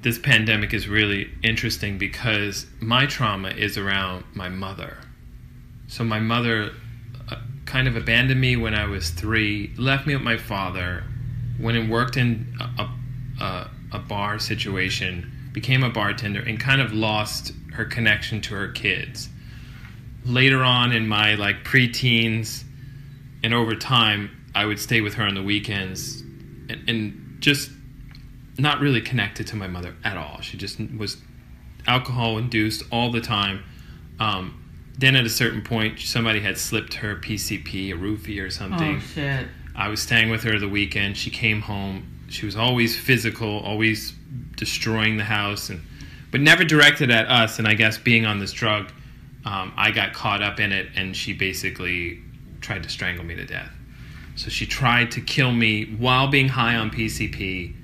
this 0.00 0.18
pandemic 0.18 0.72
is 0.72 0.88
really 0.88 1.30
interesting 1.42 1.98
because 1.98 2.66
my 2.80 3.04
trauma 3.04 3.50
is 3.50 3.76
around 3.76 4.24
my 4.32 4.48
mother. 4.48 4.96
So 5.88 6.04
my 6.04 6.20
mother 6.20 6.70
uh, 7.28 7.36
kind 7.66 7.86
of 7.86 7.96
abandoned 7.96 8.40
me 8.40 8.56
when 8.56 8.74
I 8.74 8.86
was 8.86 9.10
three, 9.10 9.74
left 9.76 10.06
me 10.06 10.14
with 10.14 10.22
my 10.22 10.38
father, 10.38 11.04
went 11.58 11.76
it 11.76 11.88
worked 11.88 12.16
in 12.16 12.56
a, 12.60 12.82
a, 12.82 13.44
a, 13.44 13.70
a 13.92 13.98
bar 13.98 14.38
situation, 14.38 15.30
became 15.52 15.82
a 15.82 15.90
bartender, 15.90 16.40
and 16.40 16.58
kind 16.58 16.80
of 16.80 16.92
lost 16.92 17.52
her 17.72 17.84
connection 17.84 18.40
to 18.42 18.54
her 18.54 18.68
kids. 18.68 19.28
Later 20.24 20.62
on 20.62 20.92
in 20.92 21.06
my 21.06 21.34
like 21.34 21.64
preteens 21.64 22.64
and 23.42 23.52
over 23.52 23.74
time, 23.74 24.30
I 24.54 24.64
would 24.64 24.78
stay 24.78 25.00
with 25.00 25.14
her 25.14 25.24
on 25.24 25.34
the 25.34 25.42
weekends 25.42 26.22
and, 26.68 26.88
and 26.88 27.36
just 27.40 27.70
not 28.58 28.80
really 28.80 29.00
connected 29.00 29.46
to 29.48 29.56
my 29.56 29.66
mother 29.66 29.94
at 30.04 30.16
all. 30.16 30.40
She 30.40 30.56
just 30.56 30.78
was 30.96 31.18
alcohol 31.86 32.38
induced 32.38 32.84
all 32.90 33.10
the 33.10 33.20
time. 33.20 33.64
Um, 34.18 34.62
then 34.96 35.16
at 35.16 35.26
a 35.26 35.30
certain 35.30 35.62
point, 35.62 35.98
somebody 36.00 36.40
had 36.40 36.56
slipped 36.56 36.94
her 36.94 37.16
PCP, 37.16 37.92
a 37.92 37.96
roofie 37.96 38.40
or 38.40 38.48
something. 38.48 38.96
Oh 38.96 39.00
shit. 39.00 39.46
I 39.74 39.88
was 39.88 40.00
staying 40.00 40.30
with 40.30 40.42
her 40.44 40.58
the 40.58 40.68
weekend. 40.68 41.16
She 41.16 41.30
came 41.30 41.62
home. 41.62 42.06
She 42.28 42.46
was 42.46 42.56
always 42.56 42.98
physical, 42.98 43.60
always 43.60 44.12
destroying 44.56 45.16
the 45.16 45.24
house, 45.24 45.70
and 45.70 45.80
but 46.30 46.40
never 46.40 46.64
directed 46.64 47.10
at 47.10 47.28
us. 47.28 47.58
And 47.58 47.68
I 47.68 47.74
guess 47.74 47.98
being 47.98 48.26
on 48.26 48.38
this 48.38 48.52
drug, 48.52 48.90
um, 49.44 49.72
I 49.76 49.90
got 49.90 50.12
caught 50.12 50.42
up 50.42 50.60
in 50.60 50.72
it, 50.72 50.88
and 50.96 51.16
she 51.16 51.32
basically 51.32 52.20
tried 52.60 52.82
to 52.84 52.88
strangle 52.88 53.24
me 53.24 53.34
to 53.36 53.44
death. 53.44 53.70
So 54.36 54.48
she 54.50 54.66
tried 54.66 55.12
to 55.12 55.20
kill 55.20 55.52
me 55.52 55.84
while 55.84 56.28
being 56.28 56.48
high 56.48 56.76
on 56.76 56.90
PCP. 56.90 57.74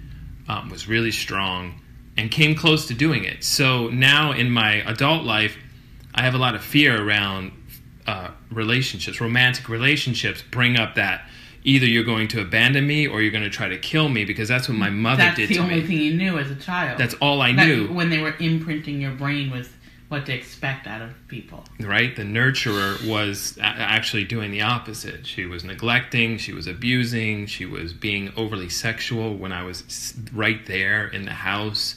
Um, 0.48 0.68
was 0.68 0.88
really 0.88 1.12
strong 1.12 1.80
and 2.16 2.28
came 2.28 2.56
close 2.56 2.88
to 2.88 2.94
doing 2.94 3.24
it. 3.24 3.44
So 3.44 3.88
now 3.88 4.32
in 4.32 4.50
my 4.50 4.82
adult 4.90 5.22
life, 5.22 5.56
I 6.12 6.22
have 6.22 6.34
a 6.34 6.38
lot 6.38 6.56
of 6.56 6.62
fear 6.64 7.00
around 7.00 7.52
uh, 8.06 8.30
relationships, 8.50 9.20
romantic 9.20 9.68
relationships. 9.68 10.42
Bring 10.42 10.76
up 10.76 10.96
that 10.96 11.22
either 11.64 11.86
you're 11.86 12.04
going 12.04 12.26
to 12.28 12.40
abandon 12.40 12.86
me 12.86 13.06
or 13.06 13.20
you're 13.22 13.30
going 13.32 13.44
to 13.44 13.50
try 13.50 13.68
to 13.68 13.78
kill 13.78 14.08
me 14.08 14.24
because 14.24 14.48
that's 14.48 14.68
what 14.68 14.78
my 14.78 14.90
mother 14.90 15.18
That's 15.18 15.36
did 15.36 15.48
the 15.50 15.54
to 15.56 15.60
only 15.60 15.80
me. 15.82 15.86
thing 15.86 15.98
you 15.98 16.14
knew 16.14 16.38
as 16.38 16.50
a 16.50 16.54
child. 16.56 16.98
That's 16.98 17.14
all 17.14 17.42
I 17.42 17.52
That- 17.52 17.66
knew. 17.66 17.88
when 17.88 18.08
they 18.10 18.18
were 18.18 18.34
imprinting 18.38 19.00
your 19.00 19.10
brain 19.12 19.50
with 19.50 19.76
what 20.08 20.26
to 20.26 20.34
expect 20.34 20.88
out 20.88 21.00
of 21.02 21.10
people. 21.28 21.64
right? 21.78 22.16
The 22.16 22.24
nurturer 22.24 23.06
was 23.06 23.56
actually 23.62 24.24
doing 24.24 24.50
the 24.50 24.62
opposite. 24.62 25.24
She 25.26 25.44
was 25.46 25.62
neglecting, 25.62 26.36
she 26.38 26.52
was 26.52 26.66
abusing, 26.66 27.46
she 27.46 27.64
was 27.64 27.92
being 27.92 28.32
overly 28.36 28.68
sexual 28.68 29.36
when 29.36 29.52
I 29.52 29.62
was 29.62 30.14
right 30.32 30.64
there 30.66 31.06
in 31.06 31.26
the 31.26 31.30
house. 31.32 31.94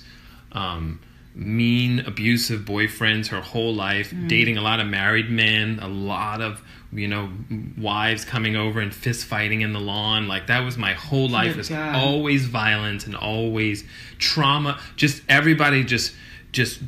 Um, 0.52 1.00
mean, 1.36 2.02
abusive 2.02 2.62
boyfriends 2.62 3.30
her 3.30 3.42
whole 3.42 3.74
life, 3.74 4.14
dating 4.28 4.58
a 4.58 4.62
lot 4.62 4.80
of 4.80 4.86
married 4.86 5.32
men, 5.32 5.80
a 5.82 5.88
lot 5.88 6.40
of 6.42 6.62
you 6.94 7.08
know 7.08 7.30
wives 7.78 8.26
coming 8.26 8.56
over 8.56 8.80
and 8.80 8.94
fist 8.94 9.26
fighting 9.26 9.62
in 9.62 9.74
the 9.74 9.80
lawn. 9.80 10.28
Like 10.28 10.48
that 10.48 10.62
was 10.62 10.78
my 10.78 10.94
whole 10.94 11.30
life. 11.30 11.56
Was 11.56 11.72
always 11.72 12.46
violence 12.46 13.06
and 13.06 13.16
always 13.16 13.84
trauma. 14.18 14.80
Just 14.96 15.22
everybody 15.28 15.84
just 15.84 16.14
just 16.54 16.80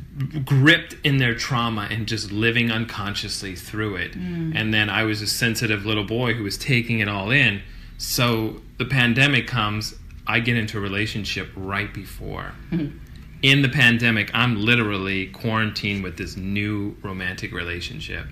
gripped 0.44 0.96
in 1.04 1.18
their 1.18 1.34
trauma 1.34 1.88
and 1.90 2.06
just 2.06 2.30
living 2.30 2.70
unconsciously 2.70 3.56
through 3.56 3.96
it. 3.96 4.12
Mm. 4.12 4.52
And 4.54 4.72
then 4.72 4.88
I 4.88 5.02
was 5.02 5.20
a 5.20 5.26
sensitive 5.26 5.84
little 5.84 6.04
boy 6.04 6.34
who 6.34 6.44
was 6.44 6.56
taking 6.56 7.00
it 7.00 7.08
all 7.08 7.30
in. 7.32 7.62
So 7.98 8.62
the 8.78 8.84
pandemic 8.84 9.48
comes, 9.48 9.94
I 10.26 10.38
get 10.38 10.56
into 10.56 10.78
a 10.78 10.80
relationship 10.80 11.48
right 11.56 11.92
before. 11.92 12.52
Hmm. 12.70 12.98
In 13.42 13.62
the 13.62 13.68
pandemic, 13.68 14.30
I'm 14.34 14.56
literally 14.56 15.26
quarantined 15.26 16.02
with 16.02 16.16
this 16.16 16.36
new 16.36 16.96
romantic 17.02 17.52
relationship. 17.52 18.26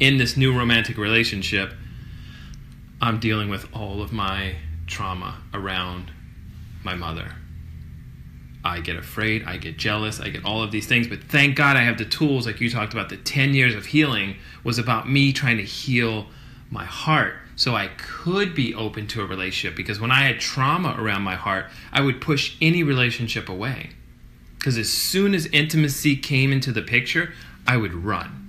In 0.00 0.18
this 0.18 0.36
new 0.36 0.56
romantic 0.56 0.98
relationship, 0.98 1.72
I'm 3.00 3.20
dealing 3.20 3.48
with 3.48 3.72
all 3.72 4.02
of 4.02 4.12
my 4.12 4.56
trauma 4.88 5.38
around 5.52 6.10
my 6.82 6.96
mother. 6.96 7.36
I 8.64 8.80
get 8.80 8.96
afraid, 8.96 9.44
I 9.44 9.56
get 9.56 9.76
jealous, 9.76 10.20
I 10.20 10.30
get 10.30 10.44
all 10.44 10.64
of 10.64 10.72
these 10.72 10.88
things, 10.88 11.06
but 11.06 11.22
thank 11.22 11.54
God 11.54 11.76
I 11.76 11.82
have 11.82 11.96
the 11.96 12.04
tools 12.04 12.44
like 12.44 12.60
you 12.60 12.70
talked 12.70 12.92
about. 12.92 13.08
The 13.08 13.18
10 13.18 13.54
years 13.54 13.76
of 13.76 13.86
healing 13.86 14.36
was 14.64 14.80
about 14.80 15.08
me 15.08 15.32
trying 15.32 15.58
to 15.58 15.64
heal 15.64 16.26
my 16.70 16.84
heart 16.84 17.34
so 17.54 17.76
I 17.76 17.88
could 17.96 18.52
be 18.52 18.74
open 18.74 19.06
to 19.08 19.22
a 19.22 19.26
relationship 19.26 19.76
because 19.76 20.00
when 20.00 20.10
I 20.10 20.22
had 20.22 20.40
trauma 20.40 20.96
around 20.98 21.22
my 21.22 21.36
heart, 21.36 21.66
I 21.92 22.00
would 22.00 22.20
push 22.20 22.56
any 22.60 22.82
relationship 22.82 23.48
away. 23.48 23.90
Because 24.58 24.76
as 24.76 24.90
soon 24.90 25.34
as 25.34 25.46
intimacy 25.46 26.16
came 26.16 26.50
into 26.50 26.72
the 26.72 26.82
picture, 26.82 27.32
I 27.64 27.76
would 27.76 27.94
run 27.94 28.43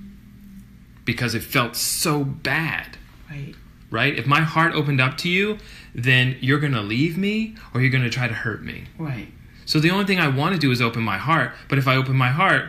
because 1.05 1.35
it 1.35 1.43
felt 1.43 1.75
so 1.75 2.23
bad 2.23 2.97
Right. 3.29 3.55
right? 3.89 4.17
If 4.17 4.25
my 4.27 4.41
heart 4.41 4.73
opened 4.73 4.99
up 5.01 5.17
to 5.19 5.29
you, 5.29 5.57
then 5.93 6.37
you're 6.41 6.59
going 6.59 6.73
to 6.73 6.81
leave 6.81 7.17
me 7.17 7.55
or 7.73 7.81
you're 7.81 7.89
going 7.89 8.03
to 8.03 8.09
try 8.09 8.27
to 8.27 8.33
hurt 8.33 8.63
me. 8.63 8.85
Right. 8.97 9.29
So 9.65 9.79
the 9.79 9.89
only 9.89 10.05
thing 10.05 10.19
I 10.19 10.27
want 10.27 10.53
to 10.53 10.59
do 10.59 10.71
is 10.71 10.81
open 10.81 11.01
my 11.01 11.17
heart, 11.17 11.53
but 11.69 11.77
if 11.79 11.87
I 11.87 11.95
open 11.95 12.15
my 12.15 12.29
heart, 12.29 12.65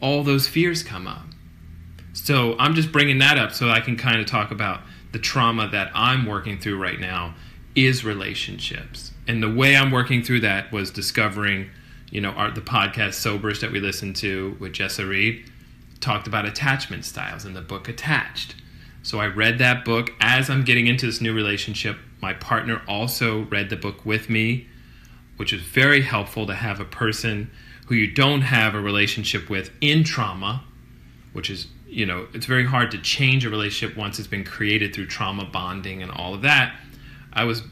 all 0.00 0.24
those 0.24 0.48
fears 0.48 0.82
come 0.82 1.06
up. 1.06 1.26
So 2.12 2.56
I'm 2.58 2.74
just 2.74 2.90
bringing 2.92 3.18
that 3.18 3.38
up 3.38 3.52
so 3.52 3.68
I 3.70 3.80
can 3.80 3.96
kind 3.96 4.20
of 4.20 4.26
talk 4.26 4.50
about 4.50 4.80
the 5.12 5.18
trauma 5.18 5.68
that 5.68 5.90
I'm 5.94 6.26
working 6.26 6.58
through 6.58 6.78
right 6.80 6.98
now 6.98 7.34
is 7.74 8.04
relationships. 8.04 9.12
And 9.28 9.42
the 9.42 9.50
way 9.52 9.76
I'm 9.76 9.90
working 9.90 10.22
through 10.22 10.40
that 10.40 10.72
was 10.72 10.90
discovering, 10.90 11.70
you 12.10 12.20
know, 12.20 12.30
our, 12.30 12.50
the 12.50 12.60
podcast 12.60 13.14
Soberish 13.14 13.60
that 13.60 13.70
we 13.70 13.80
listened 13.80 14.16
to 14.16 14.56
with 14.58 14.72
Jessa 14.72 15.08
Reed 15.08 15.50
talked 16.02 16.26
about 16.26 16.44
attachment 16.44 17.04
styles 17.04 17.44
in 17.44 17.54
the 17.54 17.60
book 17.60 17.88
Attached. 17.88 18.56
So 19.02 19.18
I 19.18 19.26
read 19.26 19.58
that 19.58 19.84
book 19.84 20.12
as 20.20 20.50
I'm 20.50 20.64
getting 20.64 20.86
into 20.86 21.06
this 21.06 21.20
new 21.20 21.32
relationship. 21.32 21.96
My 22.20 22.34
partner 22.34 22.82
also 22.86 23.44
read 23.44 23.70
the 23.70 23.76
book 23.76 24.04
with 24.04 24.28
me, 24.28 24.68
which 25.36 25.52
is 25.52 25.62
very 25.62 26.02
helpful 26.02 26.46
to 26.46 26.54
have 26.54 26.78
a 26.78 26.84
person 26.84 27.50
who 27.86 27.94
you 27.94 28.10
don't 28.10 28.42
have 28.42 28.74
a 28.74 28.80
relationship 28.80 29.50
with 29.50 29.70
in 29.80 30.04
trauma, 30.04 30.64
which 31.32 31.50
is, 31.50 31.66
you 31.86 32.06
know, 32.06 32.28
it's 32.32 32.46
very 32.46 32.66
hard 32.66 32.90
to 32.92 32.98
change 32.98 33.44
a 33.44 33.50
relationship 33.50 33.96
once 33.96 34.18
it's 34.18 34.28
been 34.28 34.44
created 34.44 34.94
through 34.94 35.06
trauma 35.06 35.44
bonding 35.44 36.02
and 36.02 36.12
all 36.12 36.34
of 36.34 36.42
that. 36.42 36.76
I 37.32 37.44
was 37.44 37.62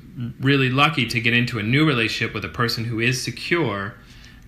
really 0.40 0.70
lucky 0.70 1.06
to 1.06 1.20
get 1.20 1.32
into 1.32 1.58
a 1.58 1.62
new 1.62 1.86
relationship 1.86 2.34
with 2.34 2.44
a 2.44 2.48
person 2.48 2.84
who 2.84 2.98
is 2.98 3.22
secure 3.22 3.94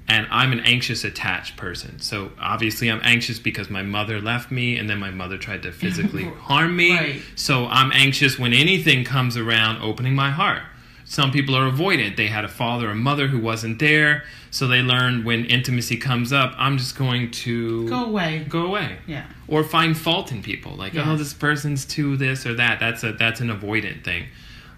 and 0.09 0.27
I'm 0.31 0.53
an 0.53 0.61
anxious 0.61 1.05
attached 1.05 1.57
person. 1.57 2.01
So 2.01 2.33
obviously 2.41 2.91
I'm 2.91 3.01
anxious 3.05 3.39
because 3.39 3.71
my 3.71 3.83
mother 3.83 4.21
left 4.21 4.51
me 4.51 4.77
and 4.77 4.91
then 4.91 4.99
my 4.99 5.11
mother 5.11 5.39
tried 5.39 5.63
to 5.63 5.73
physically 5.73 6.25
harm 6.41 6.77
me. 6.77 6.93
Right. 6.97 7.23
So 7.37 7.67
I'm 7.67 7.93
anxious 7.93 8.39
when 8.39 8.53
anything 8.53 9.05
comes 9.05 9.37
around 9.37 9.81
opening 9.83 10.15
my 10.15 10.31
heart. 10.31 10.63
Some 11.05 11.31
people 11.31 11.55
are 11.55 11.71
avoidant. 11.71 12.17
They 12.17 12.29
had 12.29 12.45
a 12.45 12.49
father 12.49 12.91
or 12.91 12.95
mother 12.95 13.27
who 13.27 13.39
wasn't 13.39 13.79
there, 13.81 14.25
so 14.51 14.67
they 14.67 14.81
learned 14.81 15.25
when 15.25 15.45
intimacy 15.45 15.97
comes 15.99 16.33
up, 16.33 16.55
I'm 16.57 16.79
just 16.79 16.97
going 16.97 17.31
to 17.33 17.87
Go 17.89 18.05
away. 18.07 18.47
go 18.49 18.67
away 18.67 18.99
Yeah. 19.07 19.25
or 19.47 19.63
find 19.63 19.97
fault 19.99 20.33
in 20.33 20.43
people 20.43 20.73
like 20.75 20.95
Yeah. 20.95 21.11
oh 21.11 21.17
this 21.17 21.35
person's 21.35 21.85
too 21.85 22.17
this 22.17 22.47
or 22.47 22.55
that 22.55 22.81
that's 22.81 23.03
a 23.05 23.13
that's 23.13 23.41
an 23.41 23.49
avoidant 23.51 24.05
thing 24.05 24.27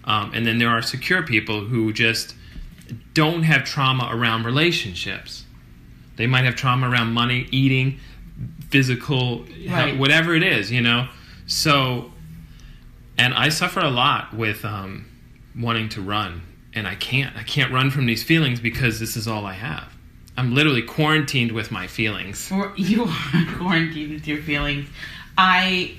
um, 0.03 0.31
and 0.33 0.45
then 0.45 0.57
there 0.57 0.69
are 0.69 0.81
secure 0.81 1.23
people 1.23 1.61
who 1.65 1.93
just 1.93 2.35
don't 3.13 3.43
have 3.43 3.63
trauma 3.63 4.09
around 4.11 4.43
relationships 4.45 5.43
they 6.17 6.27
might 6.27 6.45
have 6.45 6.55
trauma 6.55 6.89
around 6.89 7.13
money 7.13 7.47
eating 7.51 7.99
physical 8.69 9.45
Right. 9.69 9.97
whatever 9.97 10.35
it 10.35 10.43
is 10.43 10.71
you 10.71 10.81
know 10.81 11.07
so 11.47 12.11
and 13.17 13.33
i 13.33 13.49
suffer 13.49 13.79
a 13.79 13.89
lot 13.89 14.33
with 14.33 14.63
um, 14.65 15.05
wanting 15.57 15.89
to 15.89 16.01
run 16.01 16.41
and 16.73 16.87
i 16.87 16.95
can't 16.95 17.35
i 17.37 17.43
can't 17.43 17.71
run 17.71 17.89
from 17.91 18.05
these 18.05 18.23
feelings 18.23 18.59
because 18.59 18.99
this 18.99 19.15
is 19.15 19.27
all 19.27 19.45
i 19.45 19.53
have 19.53 19.93
i'm 20.37 20.53
literally 20.53 20.81
quarantined 20.81 21.51
with 21.51 21.71
my 21.71 21.87
feelings 21.87 22.51
you 22.75 23.03
are 23.33 23.45
quarantined 23.57 24.11
with 24.13 24.27
your 24.27 24.41
feelings. 24.41 24.87
I 25.37 25.95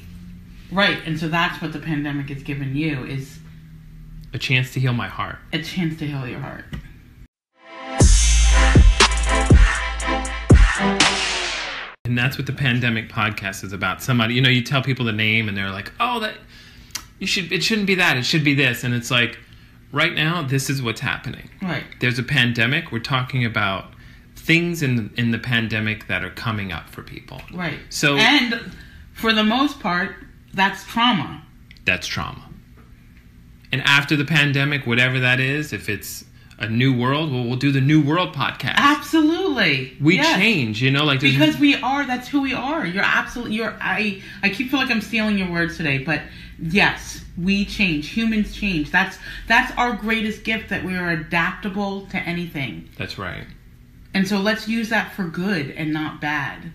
right, 0.73 0.99
and 1.05 1.19
so 1.21 1.29
that's 1.29 1.61
what 1.61 1.73
the 1.75 1.79
pandemic 1.79 2.31
has 2.31 2.43
given 2.43 2.75
you 2.75 3.05
is 3.05 3.39
a 4.33 4.39
chance 4.39 4.73
to 4.73 4.81
heal 4.81 4.95
my 4.95 5.09
heart 5.09 5.37
a 5.53 5.63
chance 5.63 5.99
to 5.99 6.07
heal 6.07 6.27
your 6.27 6.41
heart. 6.41 6.65
And 12.07 12.17
that's 12.17 12.39
what 12.39 12.47
the 12.47 12.53
pandemic 12.53 13.09
podcast 13.11 13.65
is 13.65 13.73
about. 13.73 14.03
Somebody, 14.03 14.35
you 14.35 14.41
know, 14.41 14.49
you 14.49 14.63
tell 14.63 14.83
people 14.83 15.05
the 15.05 15.13
name 15.13 15.49
and 15.49 15.57
they're 15.57 15.71
like, 15.71 15.93
"Oh, 15.99 16.21
that 16.21 16.35
you 17.19 17.27
should 17.27 17.51
it 17.51 17.63
shouldn't 17.65 17.87
be 17.87 17.97
that. 17.97 18.17
It 18.17 18.25
should 18.25 18.45
be 18.45 18.55
this." 18.55 18.85
And 18.85 18.95
it's 18.95 19.11
like 19.11 19.39
right 19.93 20.15
now 20.15 20.43
this 20.43 20.71
is 20.71 20.83
what's 20.83 21.01
happening. 21.01 21.51
Right. 21.61 21.85
There's 22.01 22.19
a 22.19 22.23
pandemic. 22.23 22.93
We're 22.93 22.99
talking 23.01 23.45
about 23.45 23.93
things 24.37 24.83
in 24.83 25.11
in 25.17 25.33
the 25.33 25.39
pandemic 25.39 26.07
that 26.07 26.23
are 26.25 26.31
coming 26.31 26.71
up 26.73 26.89
for 26.91 27.03
people. 27.03 27.43
Right. 27.53 27.81
So- 27.91 28.17
and 28.17 28.73
for 29.13 29.33
the 29.33 29.45
most 29.45 29.81
part, 29.81 30.15
that's 30.55 30.85
trauma. 30.85 31.43
That's 31.85 32.07
trauma. 32.07 32.49
And 33.73 33.83
after 33.83 34.15
the 34.15 34.25
pandemic, 34.25 34.87
whatever 34.87 35.19
that 35.21 35.41
is, 35.41 35.73
if 35.73 35.89
it's 35.89 36.25
a 36.59 36.69
new 36.69 36.97
world, 36.99 37.31
well, 37.33 37.45
we'll 37.45 37.57
do 37.59 37.71
the 37.71 37.81
new 37.83 38.01
world 38.03 38.35
podcast. 38.35 38.77
Absolutely. 38.77 39.95
we 40.01 40.17
Yes. 40.17 40.39
change, 40.41 40.83
you 40.83 40.91
know, 40.91 41.05
like 41.05 41.21
because 41.21 41.59
we 41.59 41.75
are 41.77 42.07
that's 42.07 42.29
who 42.29 42.41
we 42.41 42.55
are 42.55 42.87
you're 42.87 43.05
absolutely 43.05 43.55
you're 43.57 43.77
i 43.81 44.23
i 44.43 44.49
keep 44.49 44.71
feel 44.71 44.79
like 44.81 44.91
i'm 44.91 45.01
stealing 45.01 45.37
your 45.39 45.51
words 45.51 45.77
today 45.77 45.99
but 45.99 46.23
yes 46.59 47.23
we 47.37 47.65
change 47.65 48.09
humans 48.09 48.55
change 48.55 48.91
that's 48.91 49.19
that's 49.47 49.71
our 49.77 49.93
greatest 49.95 50.45
gift 50.45 50.69
that 50.71 50.83
we 50.85 50.95
are 50.97 51.11
adaptable 51.11 52.07
to 52.07 52.17
anything 52.19 52.89
that's 52.97 53.19
right. 53.19 53.45
and 54.15 54.27
so 54.27 54.39
let's 54.39 54.67
use 54.69 54.89
that 54.89 55.13
for 55.13 55.25
good 55.25 55.71
and 55.73 55.93
not 55.93 56.21
bad 56.21 56.73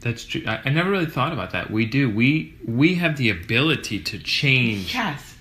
That's 0.00 0.24
true. 0.24 0.42
I, 0.46 0.60
I 0.66 0.68
never 0.70 0.90
really 0.90 1.06
thought 1.06 1.32
about 1.32 1.50
that. 1.52 1.70
We 1.72 1.84
do. 1.86 2.08
We 2.08 2.54
we 2.64 2.94
have 2.96 3.16
the 3.16 3.30
ability 3.30 3.98
to 4.04 4.18
change 4.18 4.94
yes 4.94 5.34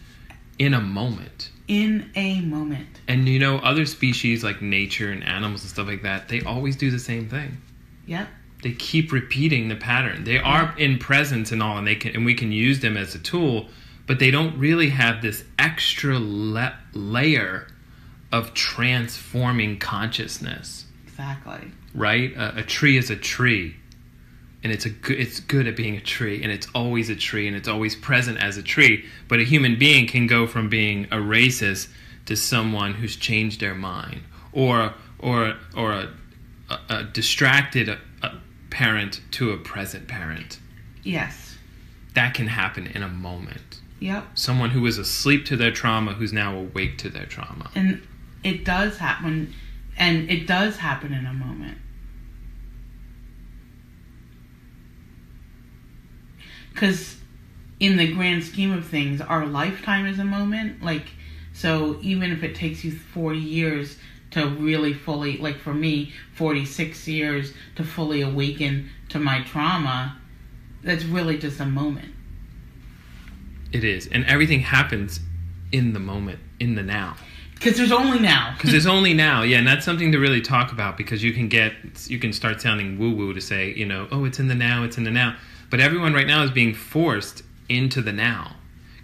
in 0.57 0.73
a 0.73 0.81
moment. 0.81 1.51
in 1.67 2.09
a 2.15 2.41
moment 2.41 2.96
And 3.27 3.33
you 3.33 3.41
know, 3.41 3.57
other 3.57 3.85
species 3.85 4.41
like 4.41 4.61
nature 4.61 5.11
and 5.11 5.21
animals 5.21 5.61
and 5.61 5.69
stuff 5.69 5.85
like 5.85 6.01
that, 6.03 6.29
they 6.29 6.39
always 6.43 6.77
do 6.77 6.89
the 6.89 6.97
same 6.97 7.27
thing. 7.27 7.57
yep 8.05 8.29
They 8.63 8.71
keep 8.71 9.11
repeating 9.11 9.67
the 9.67 9.75
pattern. 9.75 10.23
They 10.23 10.37
are 10.37 10.73
in 10.77 10.97
presence 10.97 11.51
and 11.51 11.61
all, 11.61 11.77
and 11.77 11.85
they 11.85 11.95
can 11.95 12.15
and 12.15 12.23
we 12.23 12.33
can 12.33 12.53
use 12.53 12.79
them 12.79 12.95
as 12.95 13.15
a 13.15 13.19
tool, 13.19 13.67
but 14.05 14.19
they 14.19 14.31
don't 14.31 14.57
really 14.57 14.91
have 14.91 15.21
this 15.21 15.43
extra 15.59 16.17
le- 16.17 16.79
layer 16.93 17.67
of 18.31 18.53
transforming 18.53 19.77
consciousness. 19.77 20.85
exactly 21.05 21.73
right? 21.93 22.33
A, 22.37 22.59
a 22.59 22.63
tree 22.63 22.95
is 22.95 23.09
a 23.09 23.17
tree, 23.17 23.75
and 24.63 24.71
it's 24.71 24.85
a 24.85 24.89
good 24.89 25.19
it's 25.19 25.41
good 25.41 25.67
at 25.67 25.75
being 25.75 25.97
a 25.97 26.01
tree, 26.01 26.41
and 26.41 26.49
it's 26.49 26.67
always 26.73 27.09
a 27.09 27.15
tree, 27.17 27.45
and 27.45 27.57
it's 27.57 27.67
always 27.67 27.93
present 27.93 28.37
as 28.39 28.55
a 28.55 28.63
tree. 28.63 29.03
But 29.27 29.41
a 29.41 29.43
human 29.43 29.77
being 29.77 30.07
can 30.07 30.27
go 30.27 30.47
from 30.47 30.69
being 30.69 31.07
a 31.11 31.17
racist 31.17 31.89
to 32.27 32.35
someone 32.35 32.93
who's 32.93 33.15
changed 33.15 33.59
their 33.59 33.75
mind, 33.75 34.21
or 34.51 34.93
or 35.19 35.55
or 35.75 35.91
a, 35.93 36.13
a, 36.69 36.79
a 36.89 37.03
distracted 37.03 37.89
a, 37.89 37.99
a 38.21 38.35
parent 38.69 39.21
to 39.31 39.51
a 39.51 39.57
present 39.57 40.07
parent. 40.07 40.59
yes 41.03 41.57
That 42.13 42.33
can 42.35 42.47
happen 42.47 42.85
in 42.87 43.01
a 43.03 43.07
moment. 43.09 43.81
yep 43.99 44.25
Someone 44.35 44.69
who 44.71 44.81
was 44.81 44.97
asleep 44.99 45.45
to 45.45 45.55
their 45.57 45.71
trauma 45.71 46.13
who's 46.13 46.31
now 46.33 46.55
awake 46.55 46.97
to 46.99 47.09
their 47.09 47.25
trauma. 47.25 47.71
and 47.75 48.01
it 48.43 48.63
does 48.63 48.97
happen 48.99 49.53
and 49.97 50.29
it 50.29 50.45
does 50.45 50.77
happen 50.77 51.11
in 51.13 51.25
a 51.25 51.33
moment 51.33 51.77
because 56.73 57.17
in 57.79 57.97
the 57.97 58.11
grand 58.13 58.43
scheme 58.43 58.71
of 58.71 58.85
things 58.85 59.21
our 59.21 59.45
lifetime 59.45 60.05
is 60.05 60.19
a 60.19 60.23
moment 60.25 60.81
like 60.83 61.07
so 61.57 61.97
even 62.03 62.31
if 62.31 62.43
it 62.43 62.53
takes 62.53 62.83
you 62.83 62.91
40 62.91 63.39
years 63.39 63.97
to 64.29 64.47
really 64.47 64.93
fully 64.93 65.37
like 65.37 65.57
for 65.57 65.73
me 65.73 66.13
46 66.35 67.07
years 67.07 67.51
to 67.75 67.83
fully 67.83 68.21
awaken 68.21 68.89
to 69.09 69.17
my 69.17 69.41
trauma 69.41 70.17
that's 70.83 71.03
really 71.03 71.39
just 71.39 71.59
a 71.59 71.65
moment. 71.65 72.13
It 73.73 73.83
is, 73.83 74.07
and 74.07 74.23
everything 74.25 74.61
happens 74.61 75.19
in 75.71 75.93
the 75.93 75.99
moment, 75.99 76.39
in 76.59 76.75
the 76.75 76.83
now. 76.83 77.17
because 77.55 77.75
there's 77.75 77.91
only 77.91 78.19
now. 78.19 78.53
Because 78.55 78.71
there's 78.71 78.85
only 78.85 79.15
now. 79.15 79.41
Yeah 79.41 79.57
and 79.57 79.67
that's 79.67 79.83
something 79.83 80.11
to 80.11 80.19
really 80.19 80.41
talk 80.41 80.71
about 80.71 80.95
because 80.95 81.23
you 81.23 81.33
can 81.33 81.47
get 81.47 81.73
you 82.07 82.19
can 82.19 82.33
start 82.33 82.61
sounding 82.61 82.99
woo 82.99 83.15
woo 83.15 83.33
to 83.33 83.41
say 83.41 83.73
you 83.73 83.85
know 83.85 84.07
oh 84.11 84.25
it's 84.25 84.39
in 84.39 84.47
the 84.47 84.55
now 84.55 84.83
it's 84.83 84.97
in 84.97 85.03
the 85.03 85.11
now. 85.11 85.35
But 85.71 85.79
everyone 85.79 86.13
right 86.13 86.27
now 86.27 86.43
is 86.43 86.51
being 86.51 86.75
forced 86.75 87.41
into 87.67 88.01
the 88.01 88.13
now 88.13 88.55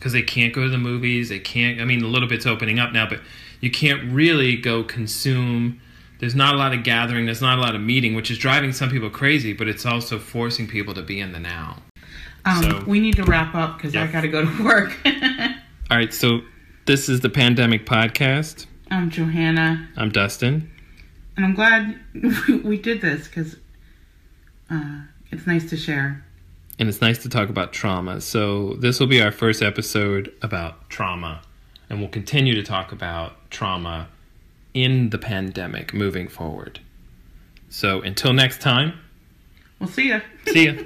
because 0.04 0.12
they 0.12 0.22
can't 0.22 0.54
go 0.54 0.64
to 0.64 0.70
the 0.70 0.78
movies 0.78 1.30
they 1.30 1.40
can't 1.40 1.80
i 1.80 1.86
mean 1.86 2.04
a 2.04 2.08
little 2.08 2.28
bit's 2.28 2.46
opening 2.46 2.78
up 2.78 2.92
now 2.92 3.08
but 3.08 3.22
you 3.62 3.72
can't 3.72 4.12
really 4.12 4.58
go 4.58 4.84
consume 4.84 5.80
there's 6.20 6.36
not 6.36 6.54
a 6.54 6.58
lot 6.58 6.74
of 6.74 6.84
gathering 6.84 7.26
there's 7.26 7.42
not 7.42 7.58
a 7.58 7.62
lot 7.62 7.74
of 7.74 7.80
meeting 7.80 8.14
which 8.14 8.30
is 8.30 8.38
driving 8.38 8.74
some 8.74 8.90
people 8.90 9.10
crazy 9.10 9.54
but 9.54 9.66
it's 9.66 9.86
also 9.86 10.20
forcing 10.20 10.68
people 10.68 10.94
to 10.94 11.02
be 11.02 11.22
in 11.22 11.32
the 11.32 11.40
now. 11.40 11.78
Um, 12.44 12.64
so- 12.64 12.84
we 12.86 13.00
need 13.00 13.16
to 13.16 13.24
wrap 13.24 13.56
up 13.56 13.78
because 13.78 13.96
i 13.96 14.06
gotta 14.08 14.28
go 14.28 14.44
to 14.44 14.64
work. 14.66 14.94
All 15.90 15.98
right 15.98 16.14
so 16.14 16.42
this 16.86 17.08
is 17.08 17.22
the 17.22 17.30
pandemic 17.30 17.86
podcast. 17.86 18.66
I'm 18.92 19.10
johanna. 19.10 19.88
I'm 19.96 20.12
dustin. 20.12 20.70
And 21.38 21.46
I'm 21.46 21.56
glad 21.56 21.98
we 22.66 22.78
did 22.78 23.00
this 23.00 23.30
because 23.30 23.56
uh, 24.70 25.04
it's 25.32 25.48
nice 25.48 25.70
to 25.70 25.78
share. 25.78 26.26
And 26.80 26.90
it's 26.90 27.02
nice 27.02 27.20
to 27.24 27.30
talk 27.30 27.50
about 27.50 27.72
trauma. 27.74 28.22
So, 28.22 28.74
this 28.76 29.00
will 29.00 29.08
be 29.08 29.22
our 29.22 29.32
first 29.32 29.62
episode 29.62 30.34
about 30.42 30.90
trauma, 30.90 31.42
and 31.90 32.00
we'll 32.00 32.10
continue 32.10 32.56
to 32.56 32.64
talk 32.64 32.92
about 32.92 33.50
trauma 33.52 34.08
in 34.74 35.10
the 35.12 35.18
pandemic 35.18 35.94
moving 35.94 36.28
forward. 36.28 36.80
So, 37.70 38.02
until 38.02 38.34
next 38.34 38.62
time, 38.62 39.00
We'll 39.80 39.90
see 39.90 40.10
ya. 40.10 40.22
see 40.48 40.66
ya. 40.68 40.74